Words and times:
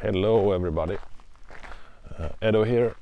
Hello, 0.00 0.52
everybody. 0.52 0.96
Uh, 2.16 2.28
Edo 2.40 2.62
here. 2.62 2.94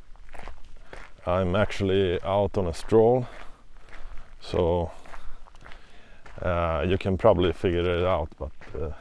I'm 1.27 1.55
actually 1.55 2.19
out 2.23 2.57
on 2.57 2.69
a 2.69 2.73
stroll, 2.73 3.29
so 4.41 4.91
uh, 6.41 6.87
you 6.89 6.97
can 6.97 7.19
probably 7.19 7.53
figure 7.53 7.85
it 7.99 8.03
out. 8.03 8.31
But 8.39 8.53
uh, 8.81 8.93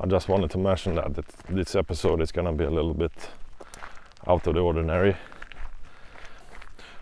I 0.00 0.06
just 0.06 0.28
wanted 0.28 0.50
to 0.50 0.58
mention 0.58 0.96
that 0.96 1.16
it, 1.16 1.26
this 1.48 1.76
episode 1.76 2.20
is 2.20 2.32
gonna 2.32 2.52
be 2.52 2.64
a 2.64 2.70
little 2.70 2.94
bit 2.94 3.12
out 4.26 4.44
of 4.48 4.54
the 4.54 4.60
ordinary. 4.60 5.14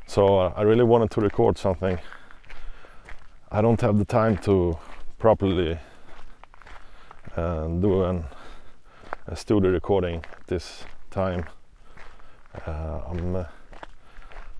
So 0.06 0.38
uh, 0.38 0.52
I 0.54 0.64
really 0.64 0.84
wanted 0.84 1.10
to 1.12 1.22
record 1.22 1.56
something. 1.56 1.98
I 3.50 3.62
don't 3.62 3.80
have 3.80 3.96
the 3.96 4.04
time 4.04 4.36
to 4.38 4.78
properly 5.18 5.78
uh, 7.34 7.68
do 7.68 8.04
an, 8.04 8.24
a 9.30 9.36
studio 9.36 9.70
recording 9.70 10.24
this 10.46 10.84
time. 11.10 11.44
Uh, 12.66 13.00
I'm 13.10 13.36
uh, 13.36 13.44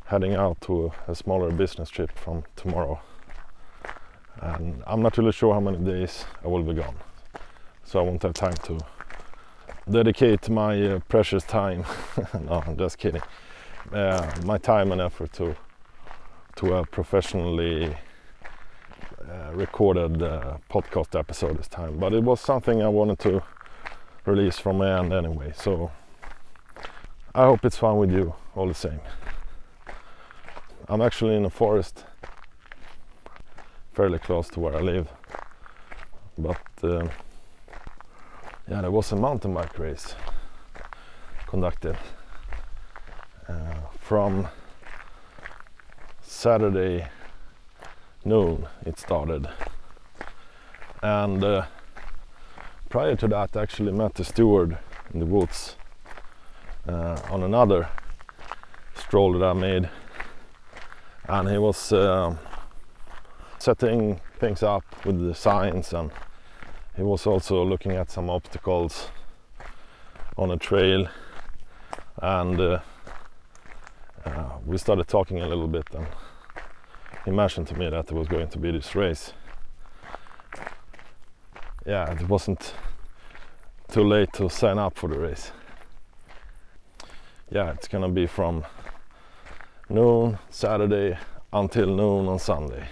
heading 0.05 0.35
out 0.35 0.61
to 0.63 0.93
a 1.07 1.15
smaller 1.15 1.51
business 1.51 1.89
trip 1.89 2.11
from 2.13 2.45
tomorrow, 2.55 3.01
and 4.43 4.83
I'm 4.87 5.01
not 5.01 5.17
really 5.17 5.33
sure 5.33 5.55
how 5.55 5.61
many 5.61 5.79
days 5.79 6.27
I 6.45 6.49
will 6.49 6.63
be 6.63 6.75
gone. 6.75 6.97
So 7.85 7.99
I 7.99 8.03
won't 8.03 8.23
have 8.23 8.35
time 8.35 8.57
to 8.65 8.79
dedicate 9.91 10.51
my 10.51 10.83
uh, 10.83 10.99
precious 11.09 11.45
time. 11.45 11.87
no, 12.35 12.63
I'm 12.67 12.77
just 12.77 12.99
kidding. 12.99 13.23
Uh, 13.91 14.31
my 14.45 14.59
time 14.59 14.93
and 14.93 15.01
effort 15.01 15.33
to 15.35 15.57
to 16.57 16.75
a 16.75 16.85
professionally 16.85 17.97
uh, 19.31 19.51
recorded 19.55 20.23
uh, 20.23 20.59
podcast 20.69 21.19
episode 21.19 21.57
this 21.57 21.69
time, 21.69 21.97
but 21.97 22.13
it 22.13 22.23
was 22.23 22.39
something 22.39 22.83
I 22.83 22.89
wanted 22.89 23.19
to 23.21 23.43
release 24.25 24.59
from 24.59 24.79
my 24.79 24.99
end 24.99 25.13
anyway. 25.13 25.53
So 25.57 25.91
I 27.35 27.45
hope 27.45 27.65
it's 27.65 27.77
fun 27.77 27.99
with 27.99 28.13
you 28.13 28.35
all 28.55 28.69
the 28.69 28.75
same. 28.75 29.01
I'm 30.89 31.03
actually 31.03 31.37
in 31.37 31.45
a 31.45 31.51
forest 31.51 32.05
fairly 33.93 34.19
close 34.19 34.49
to 34.51 34.61
where 34.61 34.77
I 34.77 34.81
live, 34.81 35.09
but 36.37 36.61
uh, 36.83 37.09
yeah, 38.69 38.81
there 38.81 38.91
was 38.91 39.13
a 39.13 39.17
mountain 39.17 39.55
bike 39.55 39.79
race 39.79 40.15
conducted 41.47 41.97
uh, 43.49 43.81
from 44.01 44.49
Saturday 46.23 47.09
noon 48.25 48.67
it 48.85 48.99
started 48.99 49.49
and 51.03 51.43
uh, 51.43 51.65
prior 52.89 53.15
to 53.17 53.29
that 53.29 53.57
I 53.57 53.63
actually 53.63 53.93
met 53.93 54.15
the 54.15 54.25
steward 54.25 54.79
in 55.13 55.21
the 55.21 55.27
woods 55.27 55.77
uh, 56.89 57.21
on 57.31 57.43
another 57.43 57.89
stroll 58.95 59.39
that 59.39 59.45
I 59.45 59.53
made 59.53 59.91
and 61.29 61.49
he 61.51 61.59
was 61.59 61.93
uh, 61.93 62.35
setting 63.59 64.21
things 64.41 64.63
up 64.63 64.85
with 65.05 65.21
the 65.21 65.35
signs 65.35 65.93
and 65.93 66.11
he 66.97 67.03
was 67.03 67.27
also 67.27 67.63
looking 67.63 67.93
at 67.93 68.11
some 68.11 68.31
obstacles 68.31 69.09
on 70.39 70.51
a 70.51 70.57
trail 70.57 71.09
and 72.23 72.59
uh, 72.59 72.81
uh, 74.25 74.45
we 74.65 74.79
started 74.79 75.07
talking 75.07 75.41
a 75.41 75.47
little 75.47 75.69
bit 75.69 75.87
and 75.95 76.07
he 77.27 77.31
mentioned 77.31 77.67
to 77.69 77.79
me 77.79 77.91
that 77.91 78.07
there 78.07 78.17
was 78.17 78.29
going 78.29 78.49
to 78.49 78.59
be 78.59 78.71
this 78.71 78.95
race. 78.95 79.35
Yeah, 81.87 82.11
it 82.13 82.29
wasn't 82.29 82.75
too 83.89 84.05
late 84.05 84.33
to 84.35 84.51
sign 84.51 84.79
up 84.79 84.99
for 84.99 85.09
the 85.09 85.19
race. 85.19 85.53
Yeah, 87.51 87.73
it's 87.73 87.89
gonna 87.89 88.09
be 88.09 88.27
from 88.27 88.65
noon 89.89 90.39
Saturday 90.51 91.17
until 91.53 91.87
noon 91.87 92.29
on 92.29 92.39
Sunday. 92.39 92.89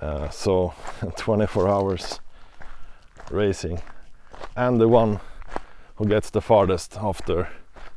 Uh, 0.00 0.28
so 0.28 0.74
24 1.16 1.68
hours 1.68 2.20
racing, 3.30 3.80
and 4.56 4.80
the 4.80 4.88
one 4.88 5.20
who 5.96 6.06
gets 6.06 6.30
the 6.30 6.40
farthest 6.40 6.96
after 6.98 7.48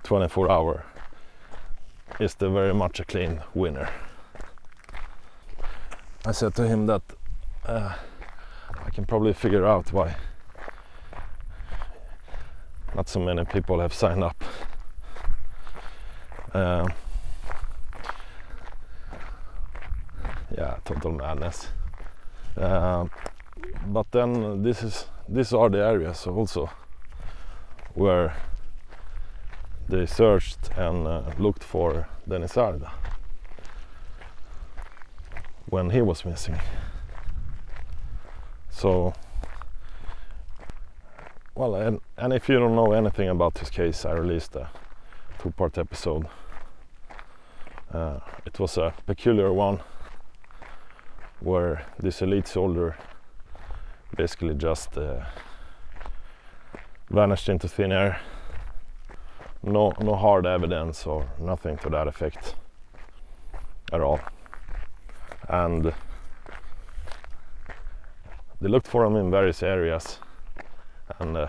24 0.03 0.51
hour 0.51 0.85
is 2.19 2.35
the 2.35 2.49
very 2.49 2.73
much 2.73 2.99
acclaimed 2.99 3.41
winner. 3.53 3.89
I 6.25 6.31
said 6.31 6.55
to 6.55 6.67
him 6.67 6.85
that 6.85 7.01
uh, 7.65 7.95
can 8.93 9.05
probably 9.05 9.33
figure 9.33 9.65
out 9.65 9.91
why 9.91 10.15
not 12.95 13.09
so 13.09 13.19
many 13.19 13.43
people 13.45 13.79
have 13.79 13.93
signed 13.93 14.23
up. 14.23 14.43
Uh, 16.53 16.87
yeah, 20.55 20.77
total 20.85 21.11
madness. 21.11 21.67
Uh, 22.55 23.07
but 23.87 24.05
then 24.11 24.61
this 24.61 24.83
is 24.83 25.05
these 25.27 25.53
are 25.53 25.69
the 25.69 25.79
areas 25.79 26.27
also 26.27 26.69
where 27.95 28.35
they 29.89 30.05
searched 30.05 30.69
and 30.77 31.07
uh, 31.07 31.23
looked 31.39 31.63
for 31.63 32.07
Dennis 32.27 32.57
Arda 32.57 32.91
when 35.69 35.89
he 35.89 36.01
was 36.01 36.23
missing. 36.25 36.57
So, 38.73 39.13
well, 41.55 41.75
and, 41.75 42.01
and 42.17 42.33
if 42.33 42.49
you 42.49 42.59
don't 42.59 42.75
know 42.75 42.91
anything 42.91 43.29
about 43.29 43.53
this 43.53 43.69
case, 43.69 44.03
I 44.03 44.11
released 44.11 44.55
a 44.55 44.69
two 45.39 45.51
part 45.51 45.77
episode. 45.77 46.27
Uh, 47.93 48.19
it 48.45 48.59
was 48.59 48.77
a 48.77 48.93
peculiar 49.05 49.53
one 49.53 49.79
where 51.39 51.85
this 51.99 52.21
elite 52.21 52.47
soldier 52.47 52.97
basically 54.17 54.55
just 54.55 54.97
uh, 54.97 55.23
vanished 57.09 57.47
into 57.49 57.67
thin 57.67 57.91
air. 57.91 58.19
No, 59.61 59.93
no 60.01 60.15
hard 60.15 60.45
evidence 60.45 61.05
or 61.05 61.25
nothing 61.39 61.77
to 61.77 61.89
that 61.89 62.07
effect 62.07 62.55
at 63.93 64.01
all 64.01 64.19
and 65.49 65.93
they 68.63 68.69
looked 68.69 68.87
for 68.87 69.03
him 69.03 69.17
in 69.17 69.29
various 69.29 69.61
areas. 69.61 70.19
And 71.19 71.35
uh, 71.35 71.47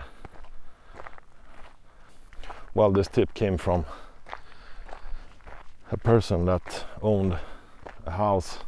well 2.73 2.91
this 2.91 3.07
tip 3.07 3.33
came 3.33 3.57
from 3.57 3.85
a 5.93 5.97
person 5.97 6.43
that 6.45 6.85
owned 7.01 7.37
a 8.05 8.11
house 8.11 8.59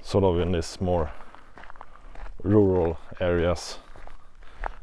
sort 0.00 0.22
of 0.22 0.38
in 0.38 0.52
this 0.52 0.80
more 0.80 1.10
rural 2.44 2.98
areas 3.18 3.78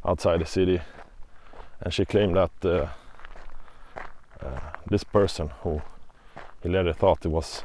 outside 0.06 0.42
the 0.42 0.46
city. 0.46 0.82
And 1.80 1.94
she 1.94 2.04
claimed 2.04 2.36
that 2.36 2.52
uh, 2.66 2.88
uh, 4.46 4.60
this 4.90 5.06
person 5.06 5.52
who 5.62 5.82
he 6.62 6.68
later 6.68 6.92
thought 6.92 7.26
it 7.26 7.30
was 7.30 7.64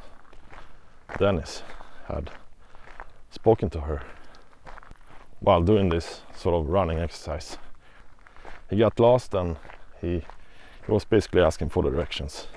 Dennis 1.18 1.64
had 2.06 2.30
spoken 3.40 3.70
to 3.70 3.80
her 3.80 4.02
while 5.40 5.62
doing 5.62 5.90
this 5.90 6.22
sort 6.34 6.54
of 6.54 6.68
running 6.68 6.98
exercise. 6.98 7.56
He 8.68 8.76
got 8.76 8.98
lost 8.98 9.34
and 9.34 9.56
he, 10.00 10.24
he 10.86 10.92
was 10.92 11.04
basically 11.04 11.42
asking 11.42 11.68
for 11.70 11.82
directions. 11.82 12.48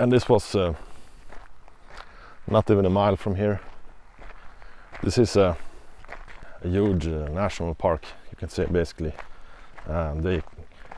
And 0.00 0.10
this 0.10 0.28
was 0.28 0.54
uh, 0.54 0.74
not 2.46 2.70
even 2.70 2.86
a 2.86 2.90
mile 2.90 3.16
from 3.16 3.34
here. 3.34 3.60
This 5.02 5.18
is 5.18 5.36
a, 5.36 5.56
a 6.64 6.68
huge 6.68 7.06
uh, 7.06 7.28
national 7.28 7.74
park, 7.74 8.06
you 8.30 8.36
can 8.36 8.48
say 8.48 8.64
basically. 8.64 9.12
And 9.86 10.22
they 10.22 10.42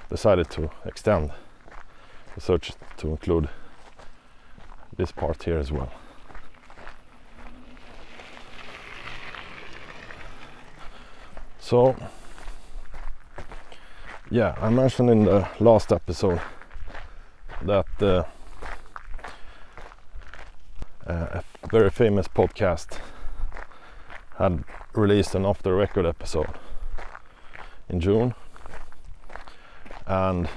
decided 0.09 0.49
to 0.51 0.71
extend 0.85 1.33
the 2.35 2.41
search 2.41 2.73
to 2.99 3.09
include 3.09 3.49
this 4.97 5.11
part 5.13 5.43
here 5.43 5.59
as 5.59 5.73
well. 5.73 5.91
So, 11.67 11.97
yeah, 14.31 14.55
I 14.61 14.71
mentioned 14.71 15.11
in 15.11 15.25
the 15.25 15.49
last 15.59 15.93
episode 15.93 16.41
that 17.63 17.87
uh, 18.01 18.23
a 21.09 21.43
very 21.69 21.91
famous 21.91 22.29
podcast 22.29 23.01
had 24.39 24.63
released 24.95 25.35
an 25.35 25.45
off 25.45 25.61
the 25.61 25.73
record 25.73 26.07
episode 26.07 26.51
in 27.89 27.99
June, 27.99 28.33
and 30.07 30.49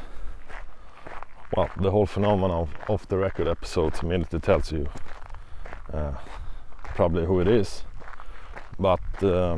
well, 1.58 1.72
the 1.76 1.90
whole 1.90 2.06
phenomenon 2.06 2.52
of 2.52 2.70
off 2.88 3.08
the 3.08 3.18
record 3.18 3.48
episodes 3.48 4.04
immediately 4.04 4.42
tells 4.42 4.72
you 4.72 4.88
uh, 5.92 6.12
probably 6.94 7.26
who 7.26 7.40
it 7.40 7.48
is. 7.48 7.84
But 8.78 9.24
uh, 9.24 9.58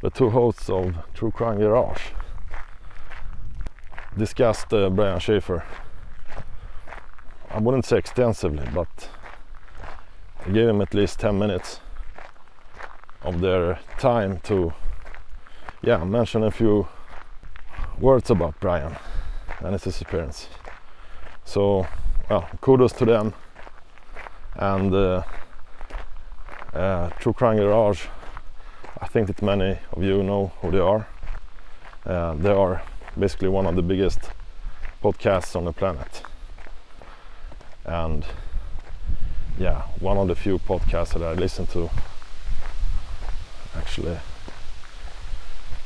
the 0.00 0.10
two 0.10 0.30
hosts 0.30 0.70
of 0.70 0.94
True 1.14 1.32
Crime 1.32 1.58
Garage 1.58 2.00
discussed 4.16 4.72
uh, 4.72 4.90
Brian 4.90 5.18
Shaffer. 5.18 5.64
I 7.50 7.58
wouldn't 7.58 7.84
say 7.84 7.98
extensively, 7.98 8.66
but 8.72 9.08
I 10.46 10.50
gave 10.50 10.68
him 10.68 10.80
at 10.80 10.94
least 10.94 11.18
10 11.18 11.38
minutes 11.38 11.80
of 13.22 13.40
their 13.40 13.80
time 13.98 14.38
to 14.44 14.72
yeah 15.82 16.04
mention 16.04 16.44
a 16.44 16.50
few 16.50 16.86
words 17.98 18.30
about 18.30 18.54
Brian 18.60 18.96
and 19.60 19.72
his 19.72 19.82
disappearance. 19.82 20.48
So, 21.44 21.86
well, 22.30 22.48
kudos 22.60 22.92
to 22.92 23.04
them 23.04 23.34
and 24.54 24.94
uh, 24.94 25.22
uh, 26.72 27.08
True 27.18 27.32
Crime 27.32 27.56
Garage. 27.56 28.06
I 29.00 29.06
think 29.06 29.28
that 29.28 29.42
many 29.42 29.78
of 29.92 30.02
you 30.02 30.24
know 30.24 30.52
who 30.60 30.72
they 30.72 30.80
are. 30.80 31.06
Uh, 32.04 32.34
they 32.34 32.50
are 32.50 32.82
basically 33.18 33.48
one 33.48 33.66
of 33.66 33.76
the 33.76 33.82
biggest 33.82 34.18
podcasts 35.02 35.54
on 35.54 35.66
the 35.66 35.72
planet, 35.72 36.22
and 37.84 38.24
yeah, 39.56 39.82
one 40.00 40.16
of 40.16 40.26
the 40.26 40.34
few 40.34 40.58
podcasts 40.58 41.12
that 41.12 41.22
I 41.22 41.34
listen 41.34 41.66
to. 41.68 41.90
Actually, 43.76 44.18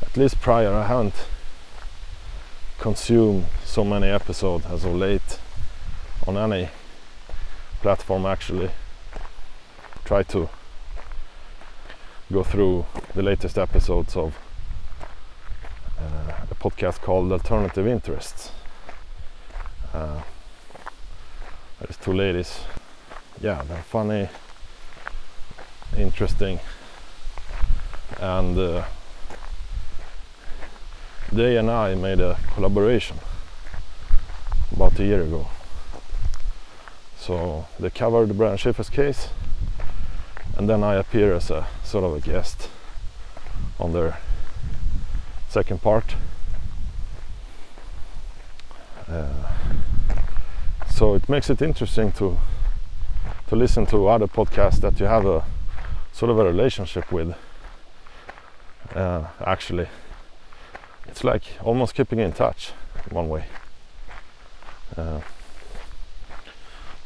at 0.00 0.16
least 0.16 0.40
prior, 0.40 0.72
I 0.72 0.86
haven't 0.86 1.26
consumed 2.78 3.44
so 3.64 3.84
many 3.84 4.08
episodes 4.08 4.64
as 4.66 4.84
of 4.84 4.94
late 4.94 5.38
on 6.26 6.38
any 6.38 6.70
platform. 7.82 8.24
Actually, 8.24 8.70
try 10.04 10.22
to 10.22 10.48
go 12.32 12.42
through 12.42 12.86
the 13.14 13.22
latest 13.22 13.58
episodes 13.58 14.16
of 14.16 14.38
uh, 15.98 16.32
a 16.50 16.54
podcast 16.54 17.02
called 17.02 17.30
Alternative 17.30 17.86
Interests. 17.86 18.50
Uh, 19.92 20.22
there's 21.78 21.98
two 21.98 22.14
ladies. 22.14 22.60
Yeah, 23.42 23.62
they're 23.68 23.82
funny, 23.82 24.30
interesting, 25.98 26.58
and 28.18 28.56
uh, 28.58 28.84
they 31.30 31.58
and 31.58 31.70
I 31.70 31.94
made 31.94 32.20
a 32.20 32.38
collaboration 32.54 33.18
about 34.72 34.98
a 34.98 35.04
year 35.04 35.22
ago. 35.22 35.48
So 37.18 37.66
they 37.78 37.90
covered 37.90 38.28
the 38.28 38.34
Brian 38.34 38.56
Shaffer's 38.56 38.88
case, 38.88 39.28
and 40.56 40.68
then 40.68 40.82
I 40.84 40.94
appear 40.94 41.34
as 41.34 41.50
a 41.50 41.66
sort 41.84 42.04
of 42.04 42.14
a 42.14 42.20
guest 42.20 42.68
on 43.78 43.92
their 43.92 44.18
second 45.48 45.82
part. 45.82 46.14
Uh, 49.08 49.28
so 50.88 51.14
it 51.14 51.28
makes 51.28 51.50
it 51.50 51.60
interesting 51.60 52.12
to 52.12 52.38
to 53.48 53.56
listen 53.56 53.84
to 53.84 54.08
other 54.08 54.26
podcasts 54.26 54.80
that 54.80 54.98
you 54.98 55.06
have 55.06 55.26
a 55.26 55.44
sort 56.12 56.30
of 56.30 56.38
a 56.38 56.44
relationship 56.44 57.12
with. 57.12 57.34
Uh, 58.94 59.26
actually, 59.44 59.88
it's 61.06 61.22
like 61.22 61.42
almost 61.62 61.94
keeping 61.94 62.18
in 62.18 62.32
touch 62.32 62.72
one 63.10 63.28
way. 63.28 63.44
Uh, 64.96 65.20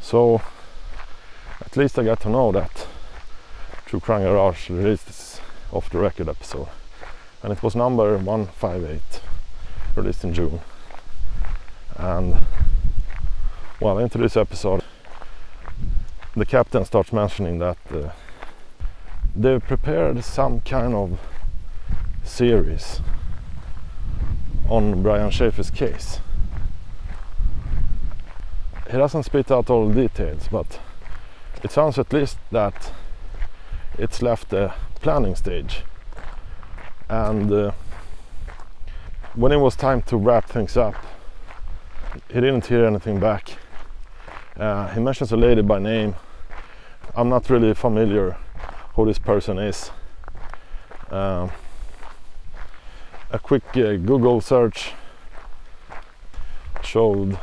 so 0.00 0.40
at 1.60 1.76
least 1.76 1.98
I 1.98 2.04
got 2.04 2.20
to 2.20 2.28
know 2.28 2.52
that 2.52 2.87
True 3.87 4.00
Crime 4.00 4.23
Garage 4.23 4.69
released 4.69 5.06
this 5.06 5.41
off 5.71 5.88
the 5.91 5.99
record 5.99 6.29
episode 6.29 6.67
and 7.41 7.53
it 7.53 7.62
was 7.62 7.77
number 7.77 8.17
158 8.19 9.21
released 9.94 10.25
in 10.25 10.35
June. 10.35 10.59
And 11.94 12.35
well 13.79 13.99
into 13.99 14.19
this 14.19 14.37
episode 14.37 14.83
the 16.35 16.44
captain 16.44 16.85
starts 16.85 17.12
mentioning 17.12 17.61
that 17.61 17.79
uh, 17.93 18.11
they've 19.37 19.62
prepared 19.62 20.25
some 20.25 20.62
kind 20.62 20.93
of 20.93 21.21
series 22.25 23.00
on 24.69 25.00
Brian 25.00 25.31
Shaffer's 25.31 25.71
case. 25.71 26.19
He 28.91 28.97
doesn't 28.97 29.23
spit 29.23 29.53
out 29.53 29.71
all 29.71 29.89
the 29.89 30.09
details 30.09 30.49
but 30.50 30.81
it 31.62 31.71
sounds 31.71 32.00
at 32.00 32.12
least 32.12 32.39
that 32.50 32.93
it's 33.98 34.22
left 34.22 34.50
the 34.50 34.72
planning 35.00 35.34
stage. 35.34 35.82
And 37.08 37.52
uh, 37.52 37.72
when 39.34 39.52
it 39.52 39.58
was 39.58 39.76
time 39.76 40.02
to 40.02 40.16
wrap 40.16 40.48
things 40.48 40.76
up 40.76 40.94
he 42.28 42.34
didn't 42.34 42.66
hear 42.66 42.84
anything 42.84 43.20
back. 43.20 43.50
Uh, 44.56 44.88
he 44.88 45.00
mentions 45.00 45.32
a 45.32 45.37
lady 45.37 45.62
by 45.62 45.78
name. 45.78 46.14
I'm 47.14 47.28
not 47.28 47.48
really 47.50 47.75
familiar 47.75 48.37
who 48.94 49.06
this 49.06 49.19
person 49.19 49.58
is. 49.58 49.90
Um, 51.10 51.50
a 53.31 53.38
quick 53.38 53.64
uh, 53.76 53.96
google 53.96 54.40
search 54.40 54.93
showed 56.82 57.38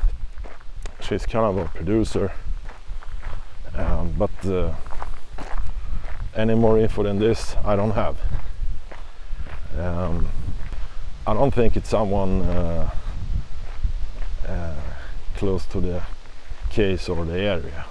she's 1.02 1.26
kind 1.26 1.46
of 1.46 1.58
a 1.58 1.70
producer. 1.70 2.32
Um, 3.76 4.14
but 4.18 4.46
uh, 4.46 4.74
any 6.36 6.56
more 6.56 6.80
info 6.80 7.04
than 7.04 7.20
this 7.20 7.56
i 7.64 7.76
don't 7.76 7.92
have 7.92 8.18
um, 9.80 10.28
I 11.26 11.34
don't 11.34 11.54
think 11.54 11.76
it's 11.78 11.90
someone 11.90 12.42
uh, 12.42 12.90
uh, 14.48 14.76
close 15.38 15.66
to 15.68 15.80
the 15.80 16.02
case 16.70 17.10
or 17.10 17.26
the 17.26 17.40
area. 17.40 17.86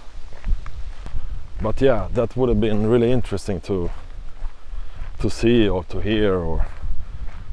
But 1.61 1.81
yeah, 1.81 2.09
that 2.13 2.37
would 2.37 2.51
have 2.51 2.61
been 2.61 2.87
really 2.87 3.11
interesting 3.11 3.61
to 3.63 3.91
to 5.21 5.31
see 5.31 5.69
or 5.69 5.85
to 5.85 6.01
hear 6.01 6.35
or 6.35 6.67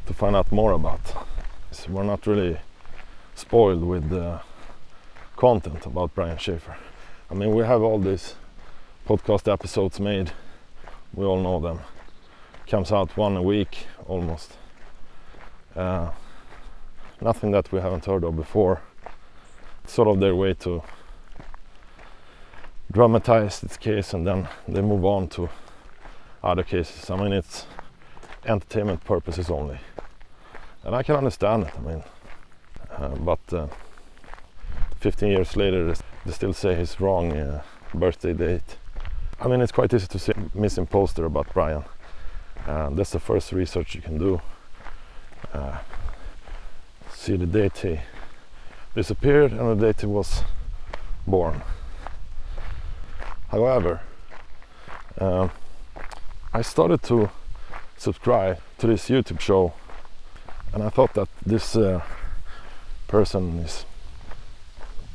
to 0.08 0.14
find 0.14 0.36
out 0.36 0.52
more 0.52 0.74
about. 0.74 1.02
So 1.72 1.92
we're 1.92 2.04
not 2.04 2.26
really 2.28 2.58
spoiled 3.36 3.84
with 3.84 4.10
the 4.10 4.42
content 5.38 5.86
about 5.86 6.14
Brian 6.16 6.38
Shaffer. 6.38 6.76
I 7.30 7.36
mean, 7.36 7.54
we 7.56 7.64
have 7.64 7.82
all 7.82 8.00
these 8.00 8.36
podcast 9.08 9.52
episodes 9.52 10.00
made. 10.00 10.32
We 11.14 11.26
all 11.26 11.42
know 11.42 11.60
them 11.60 11.80
comes 12.70 12.92
out 12.92 13.18
one 13.18 13.36
a 13.36 13.42
week 13.42 13.88
almost. 14.08 14.54
Uh, 15.76 16.12
nothing 17.20 17.50
that 17.50 17.72
we 17.72 17.80
haven't 17.80 18.06
heard 18.06 18.24
of 18.24 18.36
before. 18.36 18.82
It's 19.84 19.94
sort 19.94 20.08
of 20.08 20.20
their 20.20 20.36
way 20.36 20.54
to 20.54 20.84
dramatize 22.92 23.60
this 23.62 23.76
case 23.76 24.14
and 24.14 24.26
then 24.26 24.48
they 24.68 24.82
move 24.82 25.04
on 25.04 25.28
to 25.30 25.50
other 26.44 26.64
cases. 26.64 27.10
I 27.10 27.16
mean, 27.16 27.34
it's 27.34 27.66
entertainment 28.46 29.04
purposes 29.04 29.50
only. 29.50 29.80
And 30.84 30.96
I 30.96 31.02
can 31.02 31.16
understand 31.16 31.64
it. 31.64 31.74
I 31.76 31.82
mean, 31.82 32.04
uh, 32.92 33.16
but 33.16 33.54
uh, 33.54 33.68
15 35.00 35.30
years 35.30 35.56
later, 35.56 35.96
they 36.26 36.32
still 36.32 36.54
say 36.54 36.76
his 36.76 37.02
wrong 37.02 37.34
uh, 37.34 37.64
birthday 37.96 38.34
date. 38.34 38.78
I 39.42 39.48
mean, 39.48 39.62
it's 39.62 39.72
quite 39.72 39.94
easy 39.94 40.08
to 40.08 40.20
say 40.20 40.34
missing 40.54 40.86
poster 40.86 41.24
about 41.24 41.48
Brian. 41.54 41.86
Uh, 42.68 42.90
that's 42.90 43.12
the 43.12 43.22
first 43.22 43.54
research 43.54 43.96
you 43.96 44.02
can 44.02 44.18
do. 44.18 44.42
Uh, 45.54 45.78
see 47.14 47.38
the 47.38 47.46
date 47.46 47.78
he 47.78 48.00
disappeared 48.96 49.54
and 49.54 49.80
the 49.80 49.88
date 49.88 50.02
he 50.02 50.08
was 50.08 50.44
born. 51.26 51.62
However, 53.48 54.02
uh, 55.18 55.48
I 56.54 56.62
started 56.62 57.02
to 57.04 57.30
subscribe 57.96 58.60
to 58.80 58.88
this 58.88 59.10
YouTube 59.10 59.40
show 59.40 59.72
and 60.74 60.84
I 60.84 60.90
thought 60.90 61.14
that 61.14 61.30
this 61.46 61.78
uh, 61.78 62.02
person 63.08 63.60
is 63.60 63.86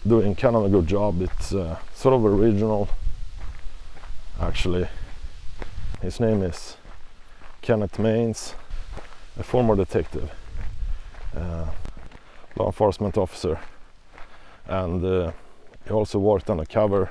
doing 0.06 0.34
kind 0.34 0.56
of 0.56 0.64
a 0.64 0.70
good 0.70 0.86
job. 0.86 1.20
It's 1.20 1.52
uh, 1.52 1.78
sort 1.94 2.14
of 2.14 2.24
original 2.24 2.88
actually. 4.40 4.88
His 6.02 6.20
name 6.20 6.42
is 6.42 6.76
Kenneth 7.62 7.98
Mains, 7.98 8.54
a 9.38 9.42
former 9.42 9.76
detective, 9.76 10.30
uh, 11.36 11.66
law 12.56 12.66
enforcement 12.66 13.16
officer, 13.16 13.58
and 14.66 15.04
uh, 15.04 15.32
he 15.84 15.90
also 15.90 16.18
worked 16.18 16.50
on 16.50 16.60
a 16.60 16.66
cover. 16.66 17.10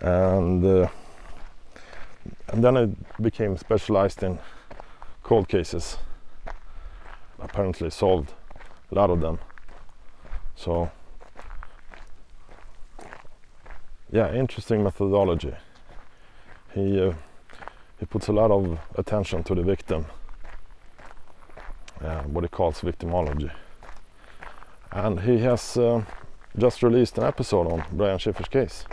And 0.00 0.64
uh, 0.64 0.88
and 2.48 2.62
then 2.62 2.76
I 2.76 2.88
became 3.22 3.56
specialized 3.56 4.22
in 4.22 4.38
cold 5.22 5.48
cases. 5.48 5.98
Apparently 7.38 7.90
solved 7.90 8.32
a 8.90 8.94
lot 8.94 9.10
of 9.10 9.20
them. 9.20 9.38
So 10.54 10.90
yeah, 14.16 14.32
interesting 14.32 14.82
methodology. 14.82 15.52
He 16.72 16.98
uh, 17.02 17.12
he 18.00 18.06
puts 18.06 18.28
a 18.28 18.32
lot 18.32 18.50
of 18.50 18.78
attention 18.94 19.42
to 19.44 19.54
the 19.54 19.62
victim, 19.62 20.06
uh, 22.00 22.22
what 22.22 22.42
he 22.42 22.48
calls 22.48 22.80
victimology. 22.80 23.50
And 24.90 25.20
he 25.20 25.38
has 25.40 25.76
uh, 25.76 26.02
just 26.56 26.82
released 26.82 27.18
an 27.18 27.24
episode 27.24 27.70
on 27.70 27.84
Brian 27.92 28.18
Shaffer's 28.18 28.48
case. 28.48 28.86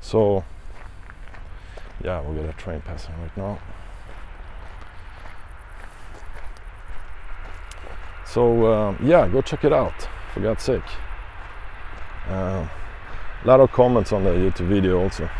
So, 0.00 0.44
yeah, 2.04 2.22
we 2.22 2.36
got 2.36 2.48
a 2.48 2.52
train 2.52 2.80
passing 2.82 3.14
right 3.20 3.36
now. 3.36 3.58
So, 8.34 8.66
uh, 8.66 8.96
yeah, 9.00 9.28
go 9.28 9.42
check 9.42 9.62
it 9.62 9.72
out, 9.72 10.08
for 10.32 10.40
God's 10.40 10.64
sake. 10.64 10.82
Uh, 12.28 12.66
a 13.44 13.46
lot 13.46 13.60
of 13.60 13.70
comments 13.70 14.12
on 14.12 14.24
the 14.24 14.30
YouTube 14.30 14.66
video 14.66 15.00
also. 15.00 15.30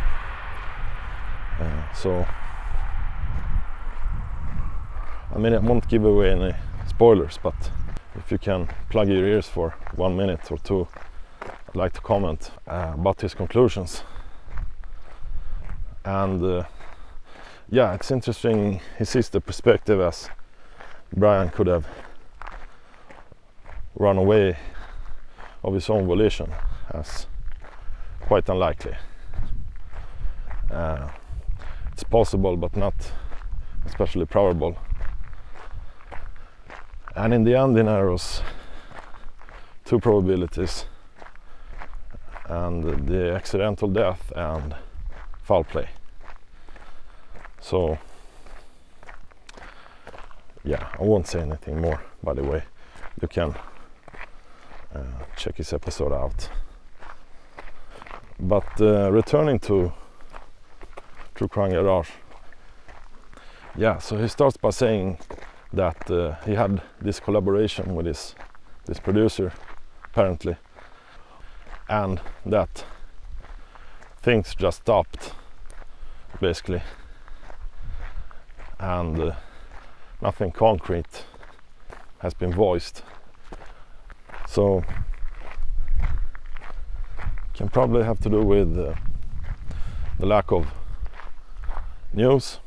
Uh, 1.58 1.92
so, 1.92 2.24
I 5.34 5.38
mean, 5.38 5.54
I 5.54 5.58
won't 5.58 5.88
give 5.88 6.04
away 6.04 6.30
any 6.30 6.54
spoilers, 6.86 7.36
but 7.42 7.56
if 8.14 8.30
you 8.30 8.38
can 8.38 8.68
plug 8.90 9.08
your 9.08 9.26
ears 9.26 9.48
for 9.48 9.74
one 9.96 10.16
minute 10.16 10.52
or 10.52 10.58
two, 10.58 10.86
I'd 11.42 11.74
like 11.74 11.94
to 11.94 12.00
comment 12.00 12.52
uh, 12.68 12.92
about 12.94 13.20
his 13.20 13.34
conclusions. 13.34 14.04
And 16.04 16.40
uh, 16.44 16.62
yeah, 17.68 17.92
it's 17.94 18.12
interesting. 18.12 18.80
He 18.98 19.04
sees 19.04 19.30
the 19.30 19.40
perspective 19.40 20.00
as 20.00 20.30
Brian 21.16 21.48
could 21.48 21.66
have 21.66 21.88
run 23.96 24.18
away 24.18 24.56
of 25.62 25.74
his 25.74 25.88
own 25.88 26.06
volition 26.06 26.52
as 26.90 27.26
quite 28.20 28.48
unlikely. 28.48 28.94
Uh, 30.70 31.08
it's 31.92 32.04
possible, 32.04 32.56
but 32.56 32.76
not 32.76 32.94
especially 33.86 34.26
probable. 34.26 34.76
And 37.14 37.32
in 37.32 37.44
the 37.44 37.54
end, 37.54 37.76
he 37.76 37.82
narrows 37.82 38.42
two 39.84 40.00
probabilities 40.00 40.86
and 42.46 43.06
the 43.06 43.32
accidental 43.32 43.88
death 43.88 44.32
and 44.34 44.74
foul 45.42 45.64
play. 45.64 45.88
So, 47.60 47.98
yeah, 50.64 50.88
I 50.98 51.02
won't 51.02 51.26
say 51.26 51.40
anything 51.40 51.80
more, 51.80 52.02
by 52.22 52.34
the 52.34 52.42
way. 52.42 52.64
You 53.22 53.28
can 53.28 53.54
uh, 54.94 55.02
check 55.36 55.56
his 55.56 55.72
episode 55.72 56.12
out. 56.12 56.48
But 58.38 58.80
uh, 58.80 59.10
returning 59.12 59.58
to 59.60 59.92
True 61.34 61.48
Crime 61.48 61.72
Garage, 61.72 62.10
yeah, 63.76 63.98
so 63.98 64.16
he 64.16 64.28
starts 64.28 64.56
by 64.56 64.70
saying 64.70 65.18
that 65.72 66.10
uh, 66.10 66.36
he 66.44 66.54
had 66.54 66.80
this 67.00 67.20
collaboration 67.20 67.94
with 67.94 68.06
his 68.06 68.34
this 68.86 69.00
producer, 69.00 69.52
apparently, 70.04 70.56
and 71.88 72.20
that 72.44 72.84
things 74.22 74.54
just 74.54 74.82
stopped, 74.82 75.32
basically, 76.40 76.82
and 78.78 79.18
uh, 79.18 79.32
nothing 80.20 80.52
concrete 80.52 81.24
has 82.18 82.34
been 82.34 82.52
voiced. 82.52 83.02
So 84.46 84.84
can 87.54 87.68
probably 87.68 88.02
have 88.02 88.18
to 88.20 88.28
do 88.28 88.42
with 88.42 88.76
uh, 88.76 88.94
the 90.18 90.26
lack 90.26 90.50
of 90.50 90.66
news. 92.12 92.58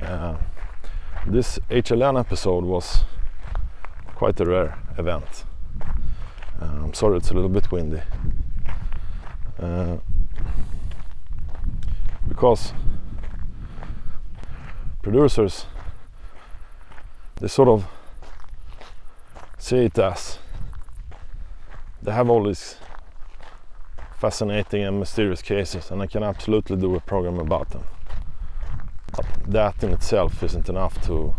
Uh, 0.00 0.36
this 1.26 1.58
HLN 1.70 2.20
episode 2.20 2.64
was 2.64 3.04
quite 4.14 4.38
a 4.40 4.44
rare 4.44 4.78
event. 4.98 5.44
Uh, 6.60 6.64
I'm 6.64 6.94
sorry 6.94 7.16
it's 7.16 7.30
a 7.30 7.34
little 7.34 7.48
bit 7.48 7.70
windy. 7.70 8.02
Uh, 9.58 9.96
because 12.28 12.72
producers 15.02 15.66
they 17.40 17.48
sort 17.48 17.68
of 17.68 17.86
see 19.68 19.84
it 19.84 19.98
as 19.98 20.38
they 22.00 22.10
have 22.10 22.30
all 22.30 22.42
these 22.42 22.76
fascinating 24.16 24.82
and 24.82 24.98
mysterious 24.98 25.42
cases 25.42 25.90
and 25.90 26.00
I 26.00 26.06
can 26.06 26.22
absolutely 26.22 26.76
do 26.76 26.94
a 26.94 27.00
program 27.00 27.38
about 27.38 27.68
them. 27.68 27.84
But 29.12 29.26
that 29.46 29.84
in 29.84 29.92
itself 29.92 30.42
isn't 30.42 30.70
enough 30.70 30.98
to 31.06 31.34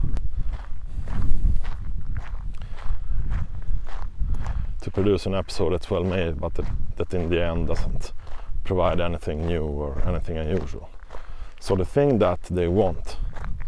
to 4.81 4.91
produce 4.91 5.25
an 5.25 5.33
episode 5.33 5.71
that's 5.71 5.89
well 5.89 6.03
made 6.03 6.39
but 6.39 6.53
that, 6.53 6.67
that 6.97 7.11
in 7.15 7.29
the 7.29 7.43
end 7.43 7.67
doesn't 7.67 8.13
provide 8.63 9.01
anything 9.01 9.47
new 9.47 9.65
or 9.65 9.99
anything 10.07 10.37
unusual. 10.37 10.87
So 11.59 11.75
the 11.75 11.83
thing 11.95 12.19
that 12.19 12.43
they 12.43 12.67
want 12.67 13.17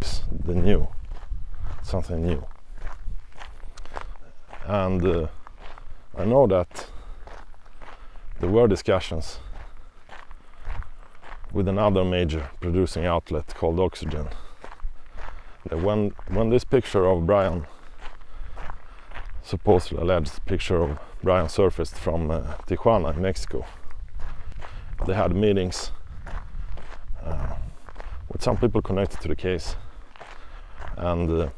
is 0.03 0.21
the 0.45 0.53
new, 0.53 0.87
something 1.81 2.21
new. 2.21 2.45
And 4.71 5.05
uh, 5.05 5.27
I 6.17 6.23
know 6.23 6.47
that 6.47 6.87
there 8.39 8.47
were 8.47 8.69
discussions 8.69 9.39
with 11.51 11.67
another 11.67 12.05
major 12.05 12.49
producing 12.61 13.05
outlet 13.05 13.53
called 13.53 13.81
Oxygen. 13.81 14.29
That 15.67 15.81
when 15.81 16.13
when 16.29 16.51
this 16.51 16.63
picture 16.63 17.05
of 17.05 17.25
Brian, 17.25 17.67
supposedly 19.43 20.01
alleged 20.01 20.39
picture 20.45 20.81
of 20.81 20.97
Brian 21.21 21.49
surfaced 21.49 21.95
from 21.95 22.31
uh, 22.31 22.41
Tijuana 22.65 23.17
Mexico, 23.17 23.65
they 25.05 25.15
had 25.15 25.35
meetings 25.35 25.91
uh, 27.21 27.55
with 28.29 28.41
some 28.41 28.55
people 28.55 28.81
connected 28.81 29.19
to 29.19 29.27
the 29.27 29.35
case, 29.35 29.75
and 30.95 31.29
uh, 31.29 31.49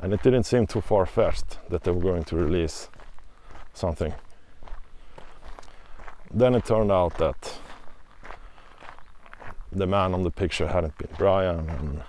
and 0.00 0.12
it 0.12 0.22
didn't 0.22 0.44
seem 0.44 0.66
too 0.66 0.80
far 0.80 1.06
fetched 1.06 1.58
that 1.70 1.84
they 1.84 1.90
were 1.90 2.02
going 2.02 2.24
to 2.24 2.36
release 2.36 2.88
something 3.72 4.14
then 6.32 6.54
it 6.54 6.64
turned 6.64 6.92
out 6.92 7.16
that 7.18 7.58
the 9.72 9.86
man 9.86 10.14
on 10.14 10.22
the 10.22 10.30
picture 10.30 10.66
hadn't 10.66 10.96
been 10.98 11.08
Brian, 11.16 11.68
and 11.68 12.02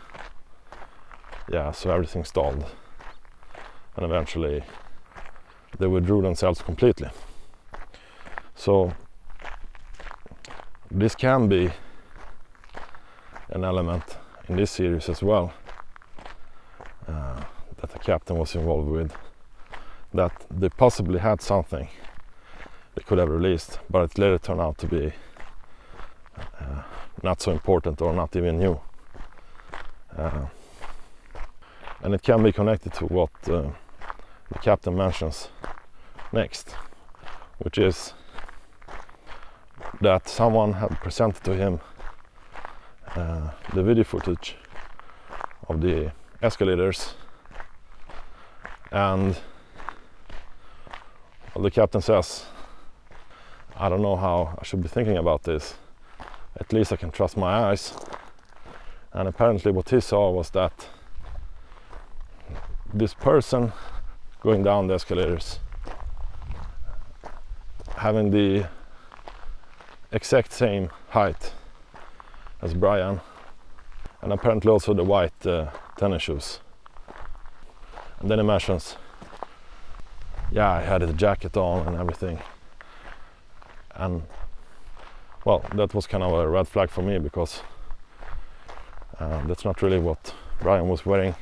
yeah, 1.52 1.72
so 1.72 1.92
everything 1.92 2.24
stalled. 2.24 2.66
And 3.96 4.06
eventually 4.06 4.64
they 5.80 5.88
withdrew 5.88 6.22
themselves 6.22 6.62
completely. 6.62 7.10
So 8.56 8.94
this 10.92 11.16
can 11.16 11.48
be 11.48 11.70
an 13.50 13.64
element 13.64 14.04
in 14.50 14.56
this 14.56 14.72
series 14.72 15.10
as 15.10 15.24
well 15.24 15.54
captain 18.08 18.38
was 18.38 18.56
involved 18.56 18.90
with. 18.90 19.12
That 20.14 20.32
they 20.50 20.70
possibly 20.70 21.20
had 21.20 21.42
something 21.42 21.90
they 22.96 23.04
could 23.04 23.18
have 23.18 23.30
released, 23.30 23.80
but 23.90 24.02
it 24.04 24.18
later 24.18 24.40
turned 24.40 24.62
out 24.62 24.78
to 24.78 24.88
be 24.88 25.12
uh, 26.38 26.82
not 27.22 27.42
so 27.42 27.52
important 27.52 28.02
or 28.02 28.14
not 28.14 28.36
even 28.36 28.60
new. 28.60 28.80
Uh, 30.18 30.46
and 32.02 32.14
it 32.14 32.24
can 32.24 32.42
be 32.44 32.52
connected 32.54 32.94
to 32.94 33.06
what 33.06 33.30
uh, 33.50 33.70
the 34.52 34.60
captain 34.62 34.96
mentions 34.96 35.50
next, 36.32 36.76
which 37.60 37.78
is 37.78 38.14
that 40.00 40.30
someone 40.30 40.74
had 40.74 40.92
presented 41.02 41.44
to 41.44 41.54
him 41.54 41.80
uh, 43.16 43.50
the 43.74 43.84
video 43.84 44.06
footage 44.06 44.56
of 45.68 45.82
the 45.82 46.12
escalators 46.42 47.16
and 48.92 49.38
well, 51.54 51.64
the 51.64 51.72
captain 51.72 52.02
says 52.02 52.46
I 53.76 53.90
don't 53.90 54.02
know 54.02 54.16
how 54.16 54.58
I 54.60 54.64
should 54.64 54.82
be 54.82 54.88
thinking 54.88 55.18
about 55.18 55.44
this. 55.44 55.76
At 56.60 56.74
least 56.74 56.92
I 56.92 56.96
can 56.96 57.12
trust 57.12 57.38
my 57.38 57.70
eyes. 57.70 57.94
And 59.14 59.28
apparently, 59.28 59.72
what 59.72 59.90
he 59.90 60.00
saw 60.00 60.32
was 60.32 60.50
that 60.52 60.88
this 62.94 63.14
person 63.14 63.72
going 64.42 64.64
down 64.64 64.88
the 64.88 64.96
escalators 64.96 65.60
having 67.98 68.32
the 68.32 68.68
exact 70.12 70.52
same 70.54 70.90
height 71.10 71.52
as 72.62 72.74
Brian, 72.74 73.20
and 74.22 74.32
apparently 74.32 74.72
also 74.72 74.94
the 74.94 75.04
white 75.04 75.46
uh, 75.46 75.70
tennis 75.98 76.24
shoes. 76.24 76.60
And 78.20 78.30
then 78.30 78.40
he 78.40 78.46
mentions, 78.46 78.96
yeah, 80.52 80.72
I 80.72 80.82
had 80.82 81.04
a 81.04 81.14
jacket 81.14 81.56
on 81.56 81.88
and 81.88 81.96
everything 81.96 82.40
and 83.98 84.22
well, 85.44 85.64
that 85.74 85.94
was 85.94 86.08
kind 86.08 86.24
of 86.24 86.32
a 86.32 86.48
red 86.48 86.68
flag 86.68 86.90
for 86.90 87.02
me 87.02 87.18
because 87.20 87.62
uh, 89.20 89.46
that's 89.48 89.66
not 89.66 89.82
really 89.82 90.00
what 90.00 90.34
Brian 90.62 90.88
was 90.88 91.06
wearing 91.06 91.36